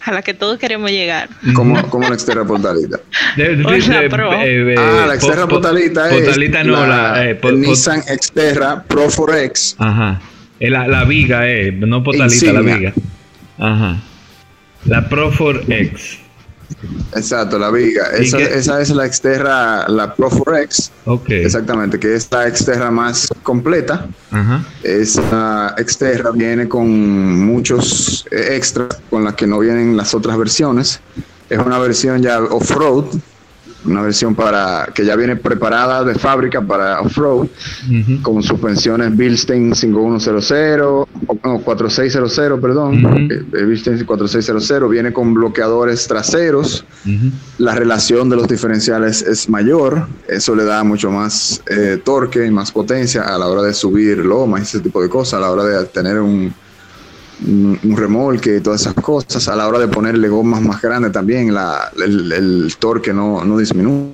[0.05, 1.29] a la que todos queremos llegar.
[1.53, 2.97] Como, como la exterra potalita
[3.37, 9.75] eh, eh, ah la exterra potalita es potalita no la, Nissan Exterra Pro Forex.
[9.79, 10.21] Ajá.
[10.59, 12.93] La, la viga eh no potalita la viga.
[13.57, 14.01] Ajá.
[14.85, 16.19] La Profor X.
[17.15, 18.07] Exacto, la viga.
[18.17, 20.91] Esa, esa, es la exterra, la Profor X.
[21.05, 21.29] Ok.
[21.29, 24.07] Exactamente, que es la exterra más completa.
[24.31, 24.65] Ajá.
[24.83, 30.99] Esa exterra viene con muchos extras con las que no vienen las otras versiones.
[31.49, 33.05] Es una versión ya off-road,
[33.85, 37.47] una versión para que ya viene preparada de fábrica para off-road,
[38.21, 40.77] con suspensiones Bilstein 5100,
[41.43, 43.17] no, 4600, perdón, Ujú.
[43.17, 47.31] eh, el Vistex 4600 viene con bloqueadores traseros, Ujú.
[47.59, 52.51] la relación de los diferenciales es mayor, eso le da mucho más eh, torque y
[52.51, 55.51] más potencia a la hora de subir lomas y ese tipo de cosas, a la
[55.51, 56.53] hora de tener un,
[57.45, 61.11] un, un remolque y todas esas cosas, a la hora de ponerle gomas más grandes
[61.11, 64.11] también, la, el, el torque no, no disminuye.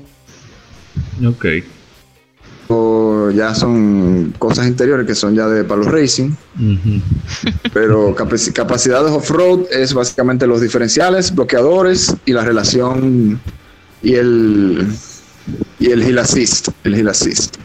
[1.27, 1.45] Ok.
[2.73, 6.31] O ya son cosas interiores que son ya de para los racing,
[7.73, 13.41] pero capaci- capacidades off-road es básicamente los diferenciales, bloqueadores y la relación
[14.01, 14.87] y el
[15.79, 17.57] y el hill assist, el hill assist.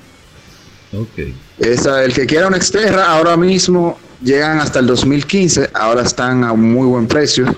[0.92, 1.28] Ok.
[1.58, 6.52] Esa, el que quiera una Xterra ahora mismo llegan hasta el 2015, ahora están a
[6.52, 7.54] un muy buen precio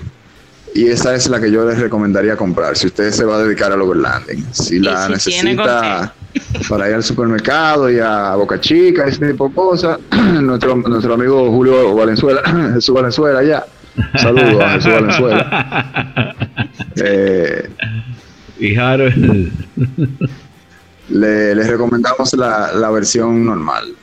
[0.75, 3.71] y esa es la que yo les recomendaría comprar si usted se va a dedicar
[3.71, 4.45] al overlanding.
[4.51, 6.13] Si la si necesita
[6.69, 9.99] para ir al supermercado y a Boca Chica, ese tipo de cosas,
[10.41, 12.41] nuestro, nuestro amigo Julio Valenzuela,
[12.75, 13.65] Jesús Valenzuela allá.
[14.17, 16.35] Saludos a Jesús Valenzuela.
[17.01, 17.69] Eh,
[18.59, 19.51] Y Harold.
[21.09, 23.95] le, les recomendamos la, la versión normal.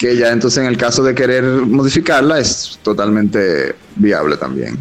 [0.00, 4.78] Que ya entonces en el caso de querer modificarla es totalmente viable también.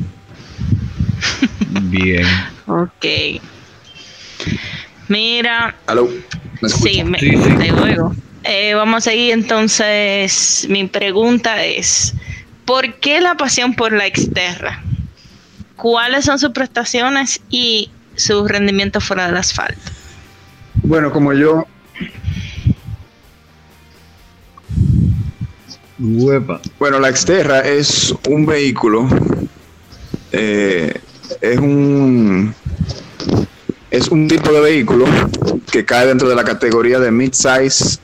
[1.89, 2.25] Bien.
[2.67, 3.41] Ok.
[5.09, 6.07] Mira, ¿Aló?
[6.61, 7.49] ¿Me sí, me, Sí, sí.
[7.57, 8.15] te oigo.
[8.45, 10.65] Eh, vamos a seguir entonces.
[10.69, 12.13] Mi pregunta es:
[12.63, 14.81] ¿por qué la pasión por la Xterra?
[15.75, 19.91] ¿Cuáles son sus prestaciones y su rendimiento fuera del asfalto?
[20.83, 21.65] Bueno, como yo,
[25.99, 29.07] Bueno, la Xterra es un vehículo,
[30.31, 30.93] eh,
[31.41, 32.53] es un
[33.91, 35.05] es un tipo de vehículo
[35.71, 37.99] que cae dentro de la categoría de mid-size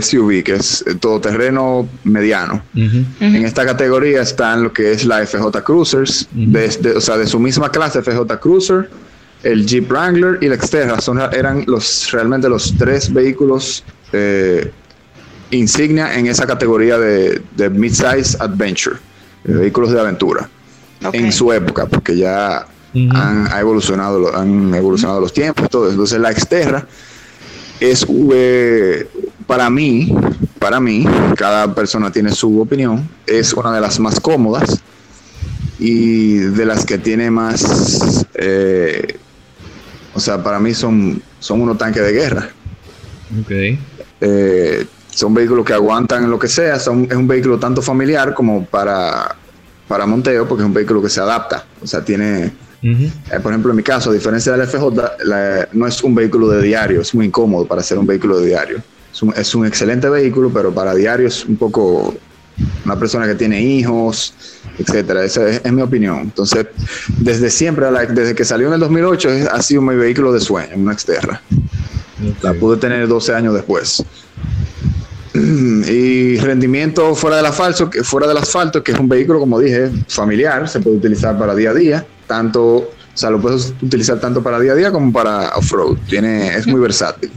[0.00, 2.62] SUV, que es eh, todoterreno mediano.
[2.74, 6.50] En esta categoría están lo que es la FJ Cruisers, Ujú.
[6.52, 8.90] de, de- o sea, de su misma clase FJ Cruiser,
[9.42, 11.00] el Jeep Wrangler y la Xterra.
[11.00, 14.72] Son, eran los, realmente los tres vehículos eh,
[15.50, 18.96] insignia en esa categoría de, de Midsize Adventure,
[19.44, 20.48] de vehículos de aventura,
[21.12, 25.92] en su época, porque ya han, ha evolucionado, han evolucionado los tiempos, todo eso.
[25.92, 26.86] Entonces la Xterra
[27.80, 29.08] es eh,
[29.46, 30.14] para mí,
[30.58, 31.06] para mí,
[31.36, 34.80] cada persona tiene su opinión, es una de las más cómodas
[35.78, 39.18] y de las que tiene más, eh,
[40.14, 42.48] o sea, para mí son, son unos tanques de guerra.
[43.42, 43.78] Ok.
[44.20, 48.64] Eh, son vehículos que aguantan lo que sea, son, es un vehículo tanto familiar como
[48.66, 49.34] para,
[49.88, 52.52] para monteo, porque es un vehículo que se adapta, o sea, tiene...
[52.82, 54.84] Eh, por ejemplo, en mi caso, a diferencia del FJ,
[55.24, 58.46] la- no es un vehículo de diario, es muy incómodo para ser un vehículo de
[58.46, 58.82] diario.
[59.12, 62.14] Es un, es un excelente vehículo, pero para diario es un poco
[62.84, 64.34] una persona que tiene hijos,
[64.78, 65.24] etcétera.
[65.24, 66.18] Esa es, es mi opinión.
[66.20, 66.66] Entonces,
[67.18, 70.76] desde siempre, desde que salió en el 2008, es- ha sido mi vehículo de sueño,
[70.76, 71.40] una Xterra.
[72.42, 74.04] La pude tener 12 años después.
[75.88, 79.90] Y rendimiento fuera del asfalto, que fuera del asfalto, que es un vehículo, como dije,
[80.08, 84.42] familiar, se puede utilizar para día a día, tanto, o sea, lo puedes utilizar tanto
[84.42, 85.98] para día a día como para off-road.
[86.08, 87.30] Tiene, es muy versátil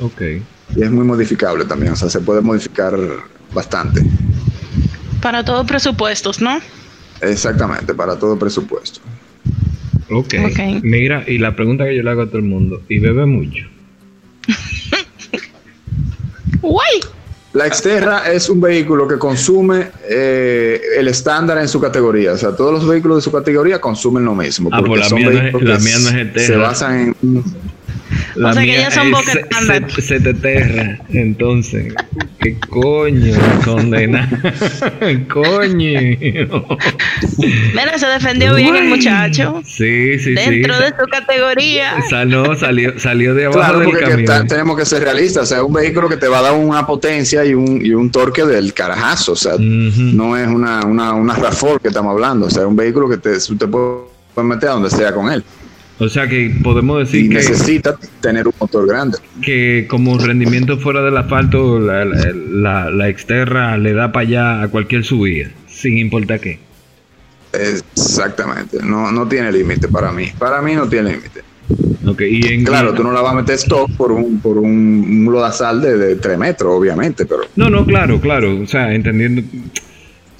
[0.00, 0.20] Ok.
[0.76, 2.96] y es muy modificable también, o sea, se puede modificar
[3.52, 4.02] bastante.
[5.20, 6.60] Para todos presupuestos, ¿no?
[7.20, 9.00] Exactamente, para todo presupuesto.
[10.10, 10.34] Ok.
[10.44, 10.82] Ok.
[10.82, 13.64] Mira, y la pregunta que yo le hago a todo el mundo, ¿y bebe mucho?
[16.70, 17.00] ¡Guay!
[17.52, 22.32] La Xterra es un vehículo que consume eh, el estándar en su categoría.
[22.32, 24.68] O sea, todos los vehículos de su categoría consumen lo mismo.
[24.72, 26.56] Ah, porque pues la son mía no es- vehículos la que mía no es se
[26.56, 27.44] basan en...
[28.36, 29.90] La O sea que ellas son boca se, estándar.
[29.90, 30.98] se, se te terra.
[31.08, 31.94] Entonces,
[32.40, 33.34] ¿qué coño?
[33.64, 34.28] Condena.
[35.32, 36.00] coño.
[37.38, 39.62] Mira, se defendió bien el muchacho.
[39.64, 40.82] Sí, sí, Dentro sí.
[40.82, 41.94] de su categoría.
[42.08, 44.46] Sa- no, salió, salió de abajo Claro, del porque que camión.
[44.48, 45.44] tenemos que ser realistas.
[45.44, 47.90] O sea, es un vehículo que te va a dar una potencia y un, y
[47.92, 49.32] un torque del carajazo.
[49.32, 52.46] O sea, no es una, una, una RAV4 que estamos hablando.
[52.46, 54.06] O sea, es un vehículo que te, te puede
[54.44, 55.42] meter a donde sea con él.
[55.98, 59.18] O sea que podemos Y decir que, necesita tener un motor grande.
[59.42, 64.68] que como rendimiento fuera del asfalto, la, la, la, la le da para allá a
[64.68, 66.58] cualquier subida, sin importar qué.
[67.52, 68.78] Exactamente.
[68.82, 70.30] No, no tiene límite para mí.
[70.38, 71.42] Para mí no tiene límite.
[72.20, 75.32] Y en, Claro, tú no la vas a meter stock por un, por un, un
[75.32, 78.60] lodazal de, de 3 metros, obviamente, pero No, no, claro, claro.
[78.60, 79.42] O sea, entendiendo.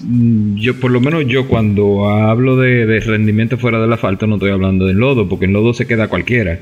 [0.01, 4.34] Mm, Yo, por lo menos yo, cuando hablo de, de rendimiento fuera del asfalto, no
[4.36, 6.59] estoy hablando del lodo, porque en lodo se queda cualquiera.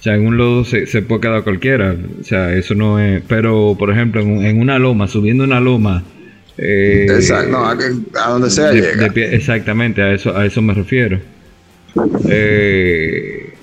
[0.00, 1.96] O sea, en un lodo se, se puede quedar cualquiera.
[2.20, 3.22] O sea, eso no es.
[3.26, 6.02] Pero, por ejemplo, en, un- en una loma, subiendo una loma
[6.58, 9.02] Eh, Exacto, no, a, donde sea de- llega.
[9.04, 11.18] de pie- exactamente, a eso, a eso me refiero.
[12.28, 13.54] Eh,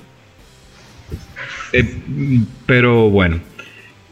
[1.74, 1.86] eh,
[2.66, 3.39] pero bueno.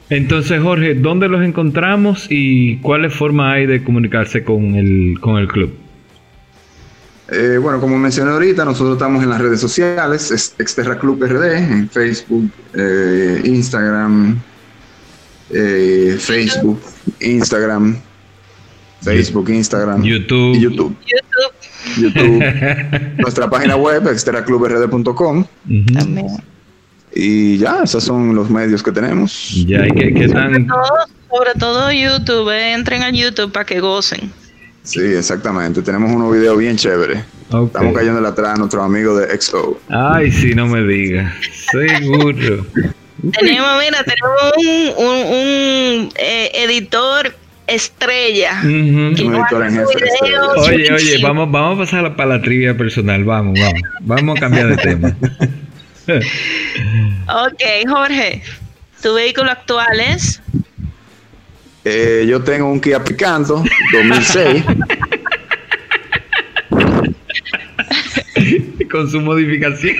[0.09, 5.47] Entonces, Jorge, ¿dónde los encontramos y cuáles formas hay de comunicarse con el, con el
[5.47, 5.71] club?
[7.31, 11.57] Eh, bueno, como mencioné ahorita, nosotros estamos en las redes sociales, es Exterra Club RD,
[11.57, 14.39] en Facebook, eh, Instagram,
[15.51, 16.81] eh, Facebook,
[17.19, 17.97] Instagram,
[19.01, 20.55] Facebook, Instagram YouTube.
[20.55, 20.97] y YouTube.
[21.05, 21.39] YouTube
[21.97, 22.43] YouTube.
[23.17, 25.39] Nuestra página web, exterraclubrd.com.
[25.39, 25.93] Ujú.
[25.93, 26.27] también.
[27.15, 29.51] Y ya, esos son los medios que tenemos.
[29.65, 30.67] Ya, ¿y qué, qué tan...?
[30.67, 30.83] Todo-
[31.29, 34.31] sobre todo YouTube, eh, entren a YouTube para que gocen.
[34.81, 35.81] Sí, exactamente.
[35.83, 37.19] Tenemos unos videos bien chéveres.
[37.51, 37.67] Ok.
[37.67, 39.79] Estamos cayendo atrás a nuestros amigos de XO.
[39.89, 41.31] Ay, sí, no me digas.
[41.71, 42.65] Seguro.
[43.33, 47.35] Tenemos, mira, tenemos un, un, un, eh, editor
[47.67, 48.59] estrella.
[48.61, 49.69] Que estrella.
[49.69, 53.23] videos Oye, oye, vamos, vamos a pasar para la trivia personal.
[53.23, 53.81] Vamos, vamos.
[54.01, 55.15] Vamos a cambiar de tema.
[57.27, 58.41] Ok, Jorge,
[59.01, 60.41] tu vehículo actual es
[61.85, 64.63] Eh, yo tengo un Kia Picanto 2006.
[68.91, 69.95] Con su modificación.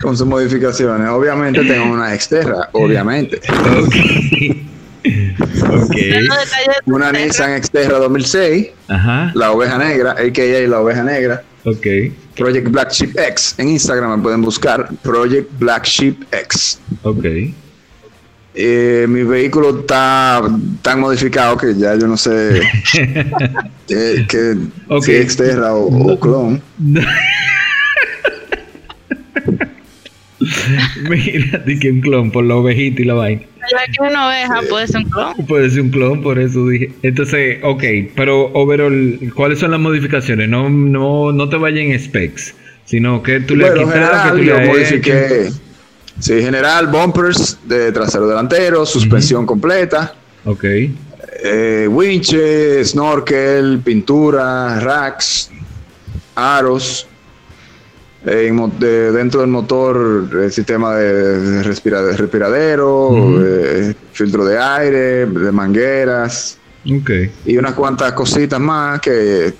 [0.00, 1.08] con sus modificaciones.
[1.10, 3.36] Obviamente tengo una Xterra, obviamente.
[3.38, 3.94] Ok.
[5.04, 5.94] Ok.
[6.10, 9.30] Dando detalles de Una Nissan Xterra 2006, Ajá.
[9.34, 10.68] la oveja negra, a.k.a.
[10.68, 11.42] la oveja negra.
[11.64, 11.86] Ok.
[12.36, 13.54] Project Black Sheep X.
[13.58, 16.80] En Instagram me pueden buscar Project Black Sheep X.
[17.02, 17.24] Ok.
[18.54, 20.42] Eh, mi vehículo está
[20.82, 22.60] tan modificado que ya yo no sé
[23.88, 24.56] eh, que
[24.88, 25.04] Ok.
[25.04, 26.60] si es Xterra o, o clon.
[31.08, 33.42] Mira, di que un clon por la ovejita y la vaina.
[33.70, 35.34] Ya que una oveja puede ser un clon.
[35.46, 36.92] Puede ser un clon, por eso dije.
[37.02, 37.82] Entonces, ok,
[38.16, 40.48] pero overall, ¿cuáles son las modificaciones?
[40.48, 42.54] No, no, no te vayas en specs,
[42.84, 45.50] sino que tú le Bueno, quitado, que general, tú le modifiqué.
[46.18, 50.64] Sí, general, bumpers de trasero delantero, suspensión completa, Ok,
[51.44, 55.50] eh, winches, snorkel, pintura, racks,
[56.34, 57.06] aros.
[58.24, 63.10] En de- dentro del motor, el sistema de respira- de respiradero,
[63.44, 67.10] eh, filtro de aire, de mangueras ok.
[67.46, 69.52] y unas cuantas cositas más que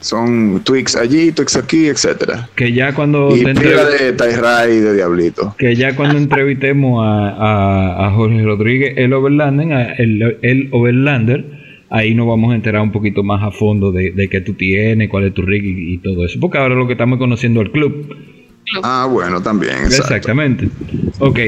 [0.00, 2.48] son tweaks allí, tweaks aquí, etcétera.
[2.54, 5.54] Que ya cuando Y te de Tyrray de Diablito.
[5.58, 11.44] que ya cuando entrevistemos a, a- a Jorge Rodríguez, el Overlander, el, el Overlander,
[11.90, 15.08] ahí nos vamos a enterar un poquito más a fondo de, de qué tú tienes,
[15.10, 16.38] cuál es tu rig y, y todo eso.
[16.40, 18.16] Porque ahora lo que estamos conociendo el club.
[18.82, 19.74] Ah, bueno, también.
[19.76, 20.14] exacto.
[20.14, 20.68] Exactamente.
[21.18, 21.38] Ok,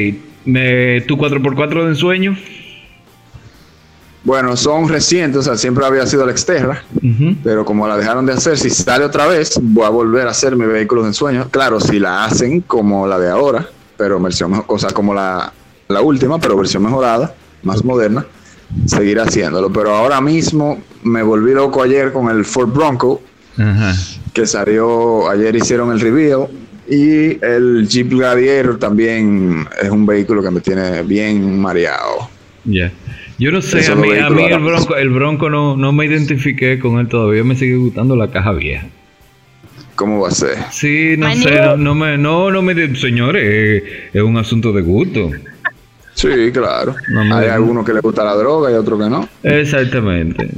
[1.07, 2.37] tu 4x4 de ensueño.
[4.25, 7.35] Bueno, son recientes, o sea, siempre había sido la Xterra, Ujú.
[7.43, 10.55] pero como la dejaron de hacer, si sale otra vez, voy a volver a hacer
[10.55, 11.49] mi vehículo de ensueño.
[11.51, 13.67] Claro, si la hacen como la de ahora,
[13.97, 15.53] pero versión mejor, o sea, como la,
[15.89, 17.35] la última, pero versión mejorada,
[17.65, 18.25] más moderna,
[18.87, 19.73] seguir haciéndolo.
[19.73, 23.23] Pero ahora mismo me volví loco ayer con el Ford Bronco,
[24.33, 26.49] que salió, ayer hicieron el reveal,
[26.89, 32.29] y el Jeep Gladiator también es un vehículo que me tiene bien mareado.
[32.65, 32.93] Ya.
[33.39, 36.07] Yo no sé, Eso a mí, a mí el Bronco, el Bronco no, no me
[36.07, 38.87] identifiqué con él todavía, me sigue gustando la caja vieja.
[39.95, 40.57] ¿Cómo va a ser?
[40.71, 44.83] Sí, no sé, no, no me, no, no me, señores, eh, es un asunto de
[44.83, 45.31] gusto.
[46.23, 46.95] Sí, claro.
[47.09, 49.29] No me- Hay algunos que les gusta la droga y otros que no.
[49.43, 50.49] Exactamente.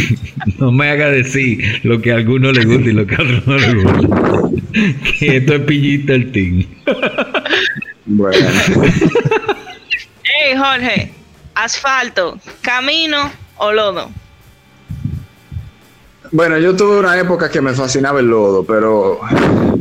[0.58, 3.46] no me haga decir lo que a algunos les gusta y lo que a otros
[3.46, 4.08] no les gusta.
[5.18, 6.64] que esto es pillita el team.
[8.06, 8.46] Bueno,
[10.22, 11.12] Hey, Jorge,
[11.54, 14.10] asfalto, camino o lodo.
[16.30, 19.18] bueno, yo tuve una época que me fascinaba el lodo, pero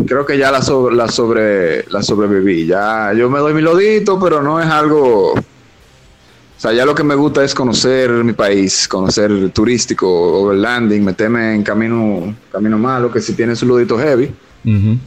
[0.08, 2.66] creo que ya la sobre, la sobre la sobreviví.
[2.66, 7.04] Ya yo me doy mi lodito, pero no es algo o sea, ya lo que
[7.04, 10.10] me gusta es conocer mi país, conocer turístico,
[10.42, 14.32] overlanding, meterme en camino camino malo que si tiene su lodito heavy.
[14.66, 14.98] Ujú.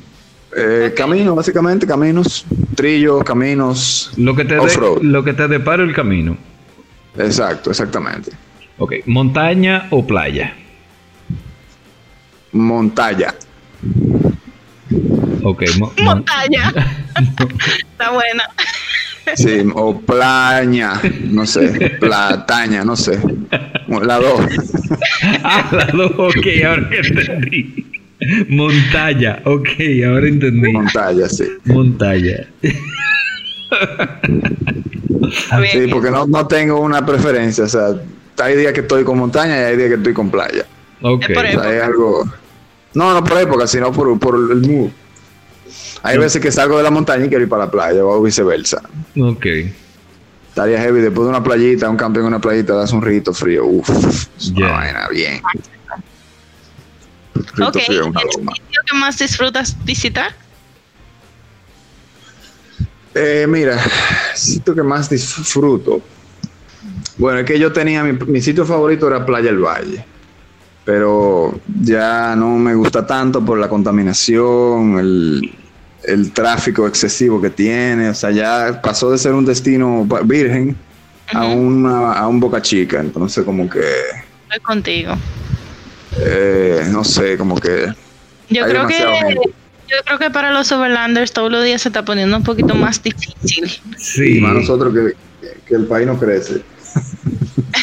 [0.57, 2.45] Eh, Camino, básicamente, caminos,
[2.75, 4.11] trillos, caminos.
[4.17, 6.37] lo, que te de- lo que te depara el camino.
[7.17, 8.33] Exacto, exactamente.
[8.79, 10.55] Ok, montaña o playa.
[12.53, 13.35] Montaña.
[15.43, 16.73] Ok, mo- mon- Montaña.
[17.93, 18.45] Está buena.
[19.35, 23.21] Sí, o plaña, no sé, plataña, no sé.
[24.03, 24.41] La dos.
[25.45, 27.87] Ah, la dos, ok, ahora entendí.
[28.49, 29.69] Montaña, ok,
[30.07, 30.73] ahora entendí.
[30.73, 31.45] Montaña, sí.
[31.65, 32.37] Montaña.
[35.73, 37.89] Sí, porque no, no tengo una preferencia, o sea,
[38.43, 40.65] hay días que estoy con montaña y hay días que estoy con playa.
[41.03, 41.27] Ok.
[41.31, 42.25] O sea, es algo.
[42.95, 44.91] No, no por época, sino por, por el mood.
[46.03, 48.81] Hay veces que salgo de la montaña y quiero ir para la playa, o viceversa.
[49.21, 49.47] Ok.
[50.49, 53.67] Estaría heavy después de una playita, un camping en una playita, das un rito frío.
[53.67, 53.89] Uf,
[54.39, 54.73] es una Ya.
[54.73, 55.43] vaina bien.
[57.35, 58.53] Rito Ok, frío, una ¿el broma.
[58.55, 60.33] sitio que más disfrutas visitar?
[63.15, 63.79] Eh, mira,
[64.35, 66.01] sitio que más disfruto.
[67.19, 70.05] Bueno, es que yo tenía mi, mi sitio favorito era Playa del Valle,
[70.85, 75.55] pero ya no me gusta tanto por la contaminación, el,
[76.05, 80.77] el tráfico excesivo que tiene, o sea, ya pasó de ser un destino virgen
[81.33, 85.15] a, una, a un Boca Chica, entonces como que, Estoy contigo.
[86.19, 87.93] eh, no sé, como que...
[88.49, 89.35] Yo creo que gente.
[89.89, 93.01] yo creo que para los overlanders todos los días se está poniendo un poquito más
[93.03, 93.71] difícil.
[93.97, 94.39] Sí.
[94.39, 95.15] Y más nosotros que,
[95.67, 96.63] que el país no crece.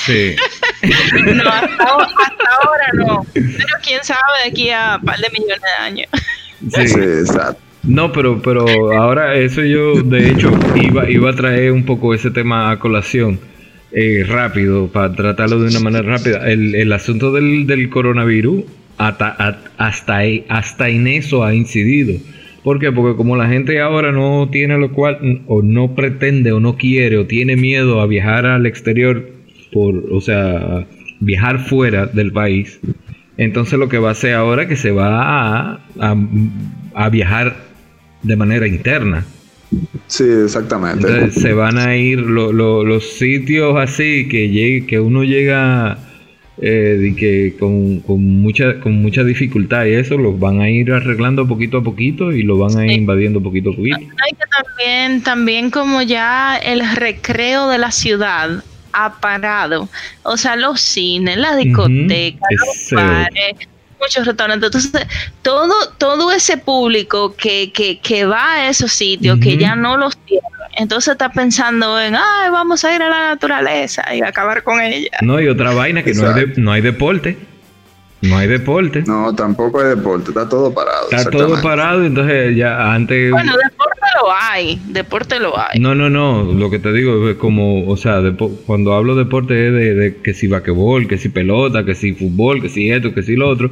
[0.05, 0.35] Sí.
[0.83, 3.25] No, hasta, ahora- hasta ahora no.
[3.33, 6.07] Pero quién sabe de aquí a un par de millones de años.
[6.71, 6.87] Sí.
[6.87, 7.61] Sí, exacto.
[7.87, 12.31] No, pero, pero ahora eso yo, de hecho, iba, iba a traer un poco ese
[12.31, 13.39] tema a colación
[13.93, 16.49] eh, rápido, para tratarlo de una manera rápida.
[16.51, 18.63] El, el asunto del, del coronavirus,
[18.97, 19.29] hasta,
[19.77, 20.19] hasta,
[20.49, 22.19] hasta en eso ha incidido.
[22.63, 22.91] ¿Por qué?
[22.91, 27.17] Porque como la gente ahora no tiene lo cual, o no pretende, o no quiere,
[27.17, 29.29] o tiene miedo a viajar al exterior,
[29.71, 30.85] por, o sea,
[31.21, 32.81] viajar fuera del país,
[33.37, 36.15] entonces lo que va a hacer ahora es que se va a-
[36.93, 37.66] a viajar
[38.27, 39.25] de manera interna.
[40.07, 41.07] Sí, exactamente.
[41.07, 45.97] Entonces se van a ir lo- lo- los sitios así que llegue, que uno llega
[46.59, 51.47] eh, que con, con mucha con mucha dificultad y eso los van a ir arreglando
[51.47, 52.95] poquito a poquito y lo van a ir Sí.
[52.97, 53.97] invadiendo poquito a poquito.
[53.97, 58.63] Hay que también, también como ya el recreo de la ciudad
[58.93, 59.87] ha parado.
[60.23, 63.67] O sea, los cines, la discoteca, los bares,
[63.99, 64.67] muchos restaurantes.
[64.67, 65.07] Entonces,
[65.41, 70.17] todo, todo ese público que, que, que va a esos sitios, que ya no los
[70.17, 70.41] tiene,
[70.77, 75.09] entonces está pensando en, ay, vamos a ir a la naturaleza y acabar con ella.
[75.21, 77.37] No, y otra vaina que no hay, de- no hay deporte.
[78.19, 79.03] No hay deporte.
[79.05, 81.07] No, tampoco hay deporte, está todo parado.
[81.11, 83.29] Está todo parado, entonces ya antes...
[83.31, 85.79] Bueno, deporte lo hay, deporte lo hay.
[85.79, 88.21] No, no, no, lo que te digo es como, o sea,
[88.65, 92.61] cuando hablo deporte es de, de que si vaquebol, que si pelota, que si fútbol,
[92.61, 93.71] que si esto, que si lo otro,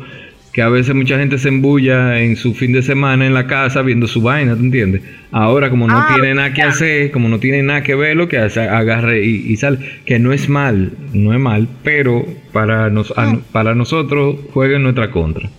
[0.54, 3.82] que a veces mucha gente se embulla en su fin de semana en la casa
[3.82, 5.02] viendo su vaina, ¿tú entiendes?
[5.32, 8.30] Ahora como no Ah, tiene nada que hacer, como no tiene nada que ver, lo
[8.30, 12.89] que hace, agarre y, y sale, que no es mal, no es mal, pero para,
[12.89, 15.50] nos, a- para nosotros juega en nuestra contra.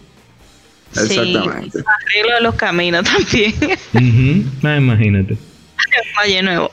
[1.03, 1.79] Exactamente.
[1.79, 3.55] Sí, arreglo de los caminos también.
[3.95, 5.37] Ujú, ah, imagínate.
[6.19, 6.71] Valle Nuevo.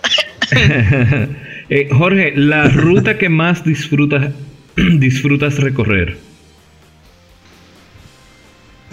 [1.69, 4.31] Eh, Jorge, la ruta que más disfrutas
[4.75, 6.17] disfrutas recorrer.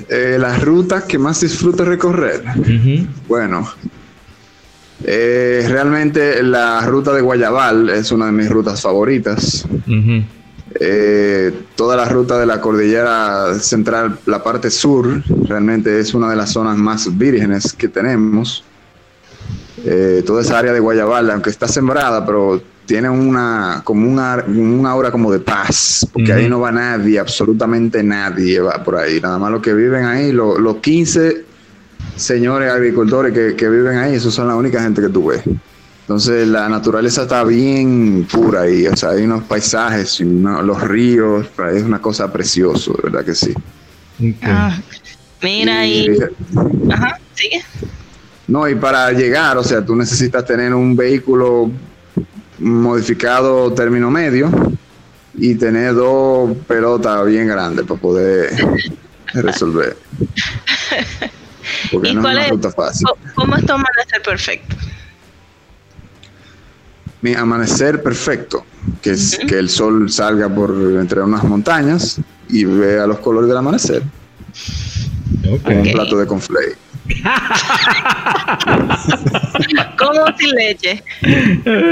[0.08, 2.42] Eh, las rutas que más disfruto recorrer.
[2.56, 3.68] Ujú, Bueno,
[5.04, 9.66] eh, realmente la ruta de Guayabal es una de mis rutas favoritas.
[9.86, 10.24] ujú,
[10.78, 16.36] Eh, toda la ruta de la cordillera central, la parte sur, realmente es una de
[16.36, 18.62] las zonas más vírgenes que tenemos.
[19.84, 24.90] Eh, toda esa área de Guayabal, aunque está sembrada, pero tiene una como una, una
[24.90, 29.20] aura como de paz, porque ahí no va nadie, absolutamente nadie va por ahí.
[29.20, 31.44] Nada más los que viven ahí, lo- los 15
[32.16, 35.42] señores agricultores que, que viven ahí, esos son la única gente que tú ves.
[36.10, 40.82] Entonces la naturaleza está bien pura ahí, o sea, hay unos paisajes, y una- los
[40.82, 43.54] ríos, es una cosa preciosa, de verdad que sí.
[44.42, 44.76] Ah,
[45.40, 46.08] mira y...
[46.90, 47.62] Ajá, sigue.
[48.48, 51.70] No, y para llegar, o sea, tú necesitas tener un vehículo
[52.58, 54.50] modificado término medio
[55.34, 58.50] y tener dos pelotas bien grandes para poder
[59.34, 59.96] resolver.
[61.92, 63.06] Porque ¿Y no es cuál una ruta fácil.
[63.36, 64.74] ¿Cómo es tu amanecer perfecto?
[67.22, 68.64] Mi amanecer perfecto,
[69.02, 72.18] que es que el sol salga por entre unas montañas
[72.48, 74.02] y vea los colores del amanecer
[75.52, 75.62] Ok.
[75.62, 75.86] con Ok.
[75.86, 76.68] un plato de conflay.
[79.98, 81.02] ¿Cómo sin leche?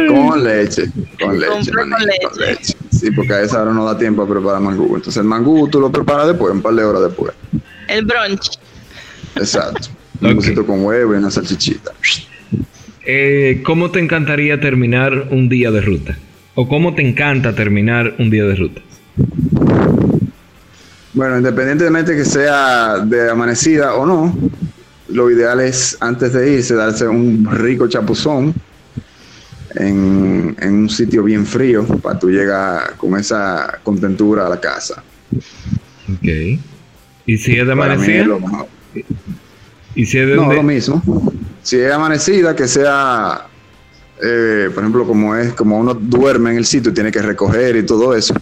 [0.09, 1.91] Con leche, con leche, con
[2.39, 2.76] leche.
[2.91, 4.87] Sí, porque a esa hora no da tiempo a preparar mangú.
[4.97, 7.33] Entonces el mangú tú lo preparas después, un par de horas después.
[7.89, 8.59] El brunch.
[9.37, 9.89] Exacto.
[10.20, 11.93] Un poquito con huevo y una salchichita.
[13.11, 16.15] Eh, ¿Cómo te encantaría terminar un día de ruta?
[16.55, 18.83] ¿O cómo te encanta terminar un día de ruta?
[21.15, 24.37] Bueno, independientemente que sea de amanecida o no,
[25.09, 28.53] lo ideal es antes de irse darse un rico chapuzón
[29.77, 35.03] en, en un sitio bien frío para tú llegar con esa contentura a la casa.
[36.13, 36.61] Ok.
[37.25, 38.27] ¿Y si es de amanecida?
[39.99, 40.05] Lo mejor.
[40.05, 41.03] ¿Y si es de No, lo mismo.
[41.62, 43.46] Si es amanecida, que sea,
[44.22, 47.84] eh, por ejemplo, como es, como uno duerme en el sitio, tiene que recoger y
[47.84, 48.34] todo eso.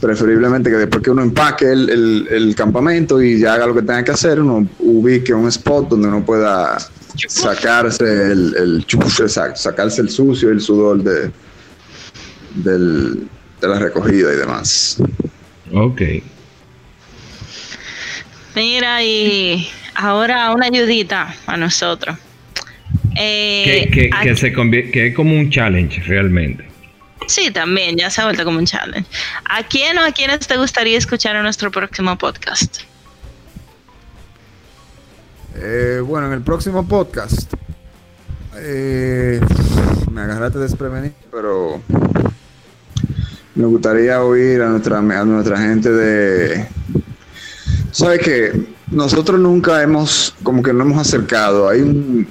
[0.00, 3.80] Preferiblemente que después que uno empaque el, el- el campamento y ya haga lo que
[3.82, 6.76] tenga que hacer, uno ubique un spot donde uno pueda
[7.28, 11.30] sacarse el, el chuf, exacto, sacarse el sucio y el sudor de,
[12.56, 13.26] del-
[13.60, 14.98] de la recogida y demás.
[15.72, 16.02] Ok.
[18.54, 22.16] Mira, y ahora una ayudita a nosotros.
[23.16, 26.64] Eh, Que, que, que se que es como un challenge realmente.
[27.26, 29.08] Sí, también, ya se ha vuelto como un challenge.
[29.48, 32.80] ¿A quién o a quiénes te gustaría escuchar en nuestro próximo podcast?
[35.56, 37.54] Eh, bueno, en el próximo podcast
[38.56, 39.40] eh,
[40.10, 41.80] me agarraste desprevenido, pero
[43.54, 46.66] me gustaría oír a nuestra, a nuestra gente de...
[47.92, 48.73] ¿Sabes qué?
[48.90, 51.68] Nosotros nunca hemos, como que no hemos acercado.
[51.68, 52.26] Hay un,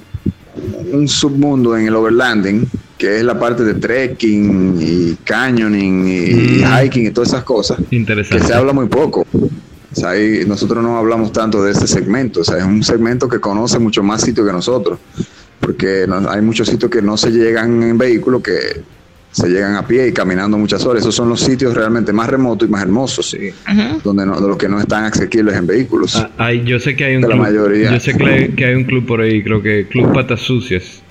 [0.91, 6.85] un submundo en el overlanding, que es la parte de trekking y canyoning y, Mm.
[6.85, 9.25] hiking y todas esas cosas que se habla muy poco.
[9.33, 12.41] O sea, ahí nosotros no hablamos tanto de ese segmento.
[12.41, 14.99] O sea, es un segmento que conoce mucho más sitios que nosotros.
[15.59, 18.83] Porque no- hay muchos sitios que no se llegan en vehículo, que
[19.34, 21.01] se llegan a pie y caminando muchas horas.
[21.01, 23.49] Esos son los sitios realmente más remotos y más hermosos, Sí.
[24.03, 26.15] Donde no, de los que no están asequibles en vehículos.
[26.15, 27.43] Ah, hay- yo sé que hay un De la club.
[27.47, 27.91] mayoría.
[27.91, 31.01] Yo sé que hay, que hay un club por ahí, creo que Club Patas Sucias.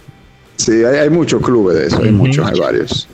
[0.56, 3.08] Sí, hay, hay muchos clubes de eso, hay muchos, hay varios.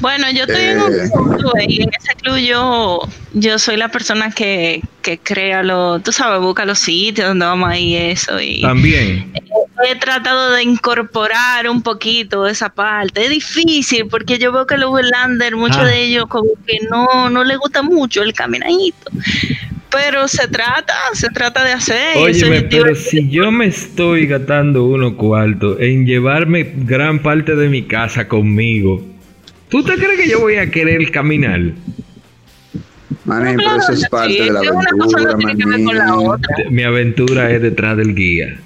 [0.00, 1.10] Bueno, yo estoy en Eh.
[1.12, 3.00] un club y en ese club yo,
[3.34, 7.68] yo soy la persona que, que crea lo, tú sabes, busca los sitios donde vamos
[7.70, 8.40] a ir y eso.
[8.40, 9.32] Y También.
[9.86, 13.24] He tratado de incorporar un poquito esa parte.
[13.24, 15.86] Es difícil porque yo veo que los Overlander, muchos Ah.
[15.86, 19.10] de ellos como que no, no les gusta mucho el caminadito.
[19.90, 22.16] Pero se trata, se trata de hacer.
[22.18, 27.68] Óyeme, es pero si yo me estoy gastando unos cuartos en llevarme gran parte de
[27.68, 29.02] mi casa conmigo,
[29.70, 31.60] ¿tú te crees que yo voy a querer caminar?
[33.24, 35.66] Manín, pero eso es sí, parte de la que una cosa aventura, no tiene que
[35.66, 36.56] ver con la otra.
[36.70, 38.58] Mi aventura es detrás del guía.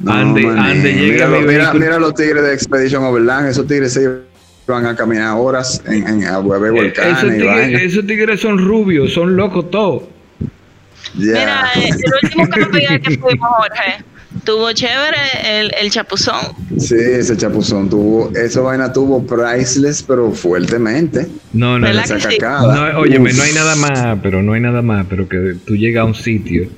[0.00, 4.08] No, Ande- ande, llegue mira, mi los tigres de Expedition Overland, esos tigres se
[4.66, 7.82] van a caminar horas en, en a beber Eh, volcanes esos, tigres, vainas.
[7.82, 10.04] esos tigres son rubios, son locos todos.
[11.14, 14.04] Mira, eh, el último camping que fuimos, Jorge,
[14.44, 16.40] tuvo chévere el, el chapuzón.
[16.78, 21.26] Sí, ese chapuzón tuvo, esa vaina tuvo priceless, pero fuertemente.
[21.52, 22.14] No, no, ¿Verdad no.
[22.14, 22.38] que Esa sí?
[22.40, 23.36] No, óyeme, Uf.
[23.36, 26.14] no hay nada más, pero no hay nada más, pero que tú llegas a un
[26.14, 26.68] sitio,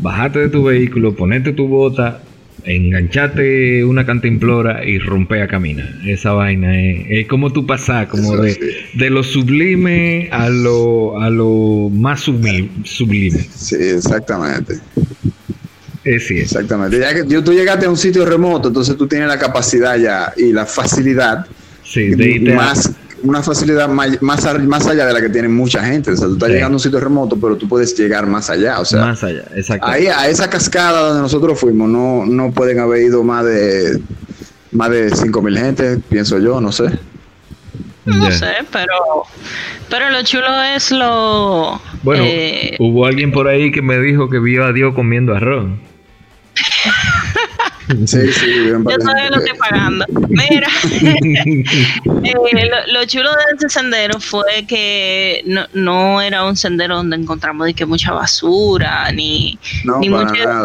[0.00, 2.20] bajarte de tu vehículo, ponerte tu bota,
[2.64, 5.88] engancharte una cantimplora y romper a caminar.
[6.06, 8.60] Esa vaina es, es como tú pasas, como de, sí.
[8.98, 13.40] de lo sublime a lo, a lo más subli- sublime.
[13.54, 14.74] Sí, exactamente.
[16.04, 16.44] Es cierto.
[16.44, 16.98] Exactamente.
[16.98, 20.52] Ya que tú llegaste a un sitio remoto, entonces tú tienes la capacidad ya y
[20.52, 21.46] la facilidad,
[21.84, 22.92] Sí, de más,
[23.22, 26.10] una facilidad más, más allá de la que tiene mucha gente.
[26.12, 26.54] O sea, tú estás Sí.
[26.54, 28.80] llegando a un sitio remoto, pero tú puedes llegar más allá.
[28.80, 29.86] O sea, más allá, exacto.
[29.86, 34.00] ahí a esa cascada donde nosotros fuimos, no, no pueden haber ido más de
[34.72, 36.84] más de 5.000 gente, pienso yo, no sé.
[38.06, 39.22] No sé, pero,
[39.88, 41.80] pero lo chulo es lo...
[42.02, 45.66] Bueno, eh, hubo alguien por ahí que me dijo que vio a Dios comiendo arroz.
[48.06, 50.04] Sí, sí, bien yo todavía lo estoy pagando.
[50.28, 50.68] Mira,
[52.24, 57.16] eh, lo, lo chulo de ese sendero fue que no, no era un sendero donde
[57.16, 60.64] encontramos de que mucha basura, ni, No, ni mucha,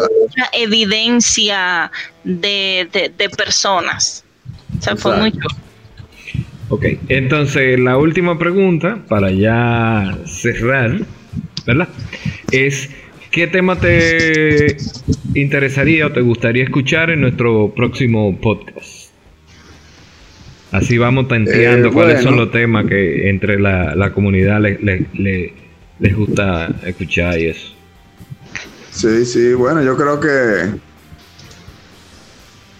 [0.53, 1.91] evidencia
[2.23, 4.23] de, de, de personas.
[4.78, 5.47] O sea, fue muy chulo.
[6.69, 10.99] Ok, entonces la última pregunta para ya cerrar,
[11.65, 11.88] ¿verdad?
[12.51, 12.89] Es
[13.38, 14.77] ¿qué tema te
[15.35, 19.11] interesaría o te gustaría escuchar en nuestro próximo podcast?
[20.71, 22.29] Así vamos tanteando Eh, cuáles bueno.
[22.31, 25.53] son los temas que entre la, la comunidad le- le- le-
[25.99, 27.75] les gusta escuchar y eso.
[28.89, 30.79] Sí, sí, bueno, yo creo que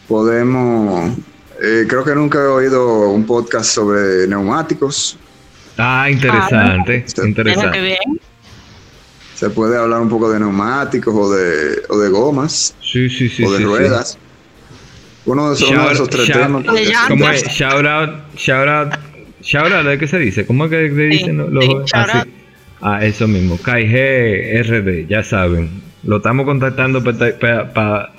[0.08, 1.18] podemos.
[1.62, 5.20] eh, creo que nunca he oído un podcast sobre neumáticos.
[5.78, 7.80] Ah, interesante, qué interesante.
[7.80, 7.98] bien.
[9.38, 13.44] Se puede hablar un poco de neumáticos o de, o de gomas Sí, sí, sí.
[13.46, 13.70] o de sí, sí.
[13.70, 14.18] ruedas.
[15.26, 16.66] Uno de esos, uno de Shout- esos tres shout- temas.
[17.08, 17.44] ¿Cómo es?
[17.50, 18.94] Shout out, shout out,
[19.42, 20.46] shout out, ¿de qué se dice?
[20.48, 22.26] ¿Cómo es que dicen los, los- sí, ah.
[22.82, 25.82] Ah, eso mismo, KG RD, ya saben.
[26.04, 28.12] Lo estamos contactando para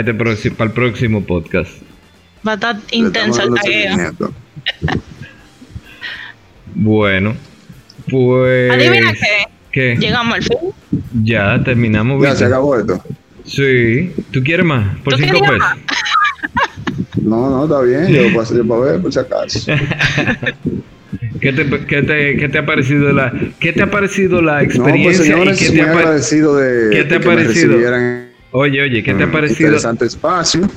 [0.00, 1.70] este próximo podcast.
[2.46, 4.14] Va a estar intenso el tagueo.
[6.74, 7.34] Bueno,
[8.10, 8.70] pues.
[8.70, 9.46] ¿Adivina qué?
[9.76, 9.94] ¿Qué?
[10.00, 10.58] Llegamos al fin.
[11.22, 12.22] Ya terminamos.
[12.22, 12.98] Ya se acabó esto.
[13.44, 14.10] Sí.
[14.30, 14.96] ¿Tú quieres más?
[15.04, 15.58] Por ¿Tú cinco pesos.
[15.58, 15.76] más?
[17.20, 18.06] No, no, está bien.
[18.06, 19.58] Yo paso yo para ver, por si acaso.
[21.40, 24.64] ¿Qué te, qué, te, ¿Qué te ha parecido la, qué te ha parecido la No,
[24.64, 27.78] pues experiencia señores, y qué te ha agradecido de, qué te de ha que parecido?
[28.52, 29.68] Oye, oye, ¿qué te ha en parecido?
[29.68, 30.70] Interesante espacio.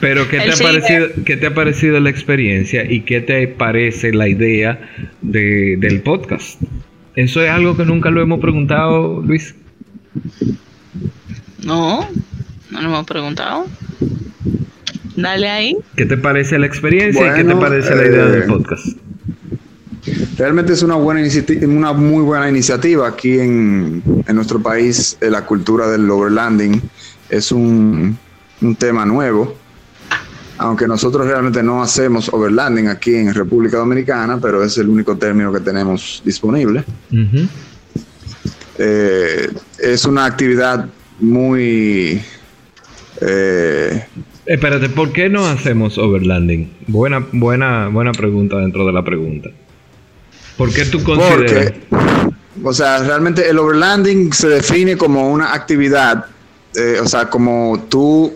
[0.00, 0.68] Pero ¿qué te, ha sigue.
[0.68, 4.78] parecido, ¿qué te ha parecido la experiencia y qué te parece la idea
[5.22, 6.60] de, del podcast?
[7.14, 9.54] Eso es algo que nunca lo hemos preguntado, Luis.
[11.64, 12.00] No,
[12.70, 13.66] no nos hemos preguntado.
[15.16, 15.76] Dale ahí.
[15.96, 18.86] ¿Qué te parece la experiencia y qué te parece la idea eh, del podcast?
[20.38, 25.18] Realmente es una buena iniciativa, una muy buena iniciativa aquí en, en nuestro país.
[25.20, 26.80] eh, La cultura del overlanding
[27.28, 28.16] es un,
[28.62, 29.54] un tema nuevo.
[30.62, 35.52] Aunque nosotros realmente no hacemos overlanding aquí en República Dominicana, pero es el único término
[35.52, 36.84] que tenemos disponible.
[38.78, 40.88] Eh, es una actividad
[41.20, 42.20] muy
[43.20, 44.04] eh,
[44.46, 46.72] Espérate, ¿por qué no hacemos overlanding?
[46.88, 49.50] Buena, buena, buena pregunta dentro de la pregunta.
[50.56, 51.72] ¿Por qué tú consideras?
[51.88, 52.18] Porque,
[52.64, 56.26] o sea, realmente el overlanding se define como una actividad,
[56.74, 58.34] eh, o sea, como tú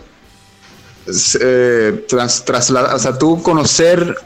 [1.40, 4.16] eh, tras, traslada- o sea, tú conocer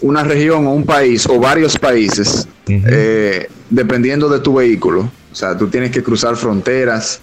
[0.00, 2.46] una región o un país o varios países,
[2.86, 5.10] eh, dependiendo de tu vehículo.
[5.30, 7.20] O sea, tú tienes que cruzar fronteras,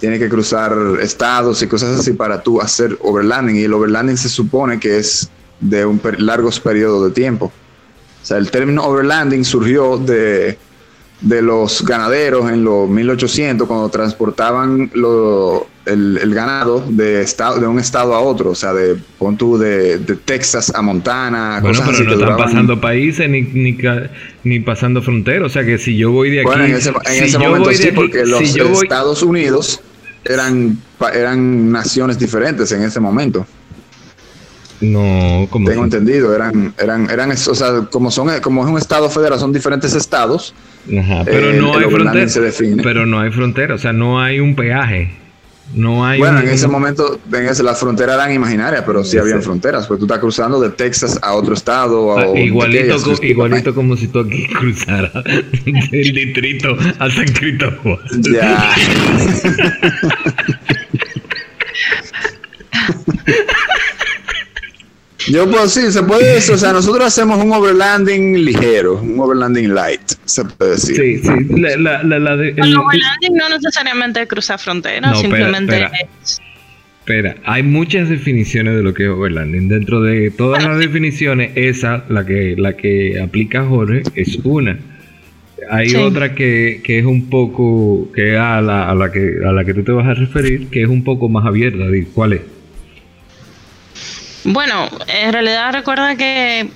[0.00, 3.56] tienes que cruzar estados y cosas así para tú hacer overlanding.
[3.56, 5.28] Y el overlanding se supone que es
[5.60, 7.46] de un per- largos periodos de tiempo.
[8.22, 10.56] O sea, el término overlanding surgió de,
[11.20, 17.66] de los ganaderos en los 1800 cuando transportaban lo- el, el ganado de, estado, de
[17.66, 18.50] un estado a otro.
[18.50, 21.58] O sea, de, pon tú, de, de Texas a Montana.
[21.60, 23.78] Bueno, cosas pero así no que están duraban- pasando países ni, ni,
[24.44, 25.46] ni pasando fronteras.
[25.46, 26.46] O sea que si yo voy de aquí.
[26.46, 29.22] Bueno, en ese, en si ese momento sí, aquí- porque los si yo voy- Estados
[29.22, 29.80] Unidos
[30.24, 30.78] eran,
[31.14, 33.46] eran naciones diferentes en ese momento.
[34.80, 35.68] No, como.
[35.68, 39.52] Tengo entendido, eran, eran, eran, o sea, como son, como es un estado federal, son
[39.52, 40.54] diferentes estados.
[40.86, 42.26] Ajá, pero el- no hay frontera.
[42.84, 43.74] Pero no hay frontera.
[43.74, 45.10] O sea, no hay un peaje.
[45.74, 49.18] No hay Bueno, un- en ese momento, en ese, las fronteras eran imaginarias, pero sí
[49.18, 52.18] habían fronteras, pues tú estás cruzando de Texas a otro estado.
[52.18, 55.12] Ah, o de igualito, aquellas, co- igualito como si tú aquí cruzaras
[55.92, 57.98] del distrito a San Cristóbal.
[58.32, 58.74] Ya.
[65.30, 69.74] Yo pues sí, se puede decir, o sea, nosotros hacemos un overlanding ligero, un overlanding
[69.74, 70.96] light, se puede decir.
[70.96, 71.60] Sí, sí.
[71.60, 75.74] La, la, la, la de- El el- overlanding no necesariamente es cruzar fronteras, No, simplemente
[75.74, 75.90] espera.
[76.22, 76.40] es-
[77.00, 79.66] Espera, hay muchas definiciones de lo que es overlanding.
[79.68, 84.78] Dentro de todas las definiciones, esa, la que, la que aplica Jorge, es una.
[85.70, 85.96] Hay Sí.
[85.96, 89.64] otra que, que es un poco, que es a la, a la que a la
[89.64, 91.84] que tú te vas a referir, que es un poco más abierta.
[92.12, 92.40] ¿Cuál es?
[94.50, 96.70] Bueno, en realidad recuerda que eh,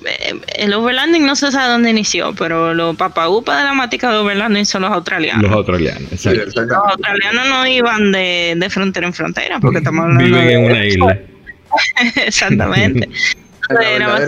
[0.57, 4.67] el overlanding no se sabe dónde inició, pero los papaupas de la mática de overlanding
[4.67, 5.43] son los australianos.
[5.43, 6.63] Los australianos, exacto.
[6.63, 10.65] Los australianos no iban de, de frontera en frontera, porque estamos hablando Viven de en
[10.71, 11.19] una isla.
[12.27, 13.09] Exactamente.
[13.71, 14.19] Era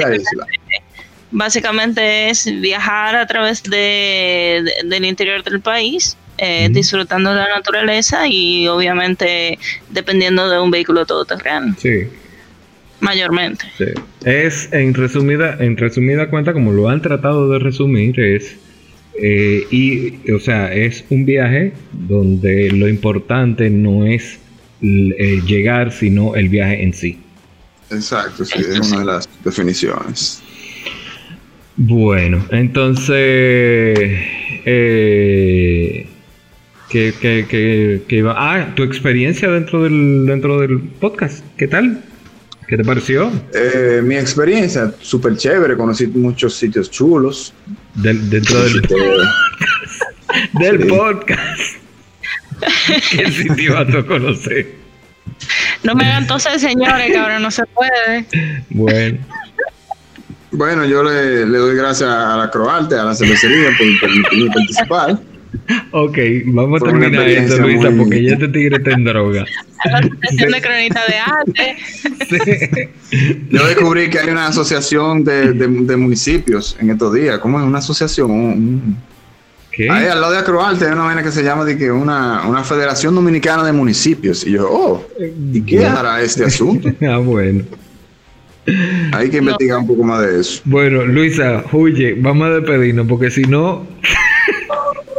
[1.30, 7.48] básicamente, es viajar a través de, de- del interior del país, eh, disfrutando de la
[7.48, 9.58] naturaleza y obviamente
[9.90, 12.08] dependiendo de un vehículo todoterreno, Sí.
[13.04, 13.64] Mayormente.
[13.78, 13.84] Sí.
[14.24, 18.56] Es en resumida, en resumida cuenta, como lo han tratado de resumir, es
[19.22, 24.38] eh, y o sea, es un viaje donde lo importante no es
[24.82, 27.18] eh, llegar, sino el viaje en sí.
[27.90, 30.42] Exacto, sí, es una de las definiciones.
[31.76, 33.14] Bueno, entonces
[34.64, 36.06] eh,
[36.88, 38.34] ¿qué, qué- qué- qué iba?
[38.36, 42.02] Ah, tu experiencia dentro del dentro del podcast, ¿qué tal?
[42.68, 43.30] ¿Qué te pareció?
[43.52, 47.52] Eh, mi experiencia, súper chévere, conocí muchos sitios chulos.
[47.94, 48.88] Del- dentro del Eh,
[50.54, 50.88] del Sí.
[50.88, 51.60] podcast.
[53.10, 54.74] ¿Qué sitio vas a conocer?
[55.82, 58.24] No me hagan entonces, señores, que ahora no se puede.
[58.70, 59.18] Bueno,
[60.52, 65.18] bueno, yo le, le doy gracias a la Croarte, a la cervecería por permitirme participar.
[65.92, 69.44] Ok, vamos a terminar esto, Luisa, muy- porque ya este tigre está en droga.
[69.84, 71.76] La Asociación de Cronista de Arte.
[73.10, 73.36] Sí.
[73.50, 77.38] Yo descubrí que hay una asociación de, de- de municipios en estos días.
[77.38, 78.96] ¿Cómo es una asociación?
[79.90, 82.62] Ahí al lado de Acroarte hay una vaina que se llama de que una, una
[82.62, 84.46] Federación Dominicana de Municipios.
[84.46, 85.04] Y yo, oh,
[85.52, 86.90] ¿y qué hará este asunto?
[87.02, 87.64] Ah, bueno.
[89.12, 90.62] Hay que investigar un poco más de eso.
[90.64, 93.86] Bueno, Luisa, huye, vamos a despedirnos porque si no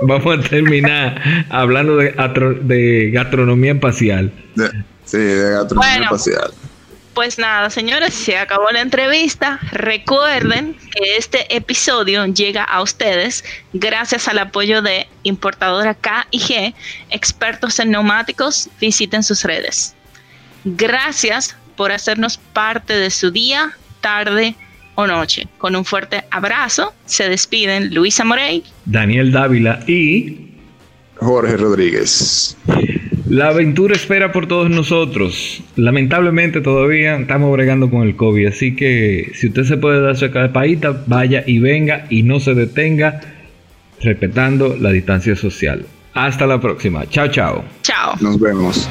[0.02, 2.14] vamos a terminar hablando de,
[2.62, 4.32] de gastronomía espacial.
[5.06, 6.52] sí, de gastronomía espacial.
[7.16, 9.58] Pues nada, señores, se acabó la entrevista.
[9.72, 16.74] Recuerden que este episodio llega a ustedes gracias al apoyo de importadora K y G,
[17.10, 18.68] expertos en neumáticos.
[18.82, 19.96] Visiten sus redes.
[20.66, 24.56] Gracias por hacernos parte de su día, tarde
[24.96, 25.48] o noche.
[25.58, 30.38] Con un fuerte abrazo, se despiden Luisa Morey, Daniel Dávila y
[31.18, 32.58] Jorge Rodríguez.
[33.28, 35.64] La aventura espera por todos nosotros.
[35.76, 40.26] Lamentablemente todavía estamos bregando con el COVID, así que si usted se puede dar su
[40.26, 43.22] escapadita, vaya y venga y no se detenga,
[44.00, 45.86] respetando la distancia social.
[46.14, 47.08] Hasta la próxima.
[47.10, 47.66] Chao, chao.
[47.82, 48.16] Chao.
[48.22, 48.88] Nos vemos.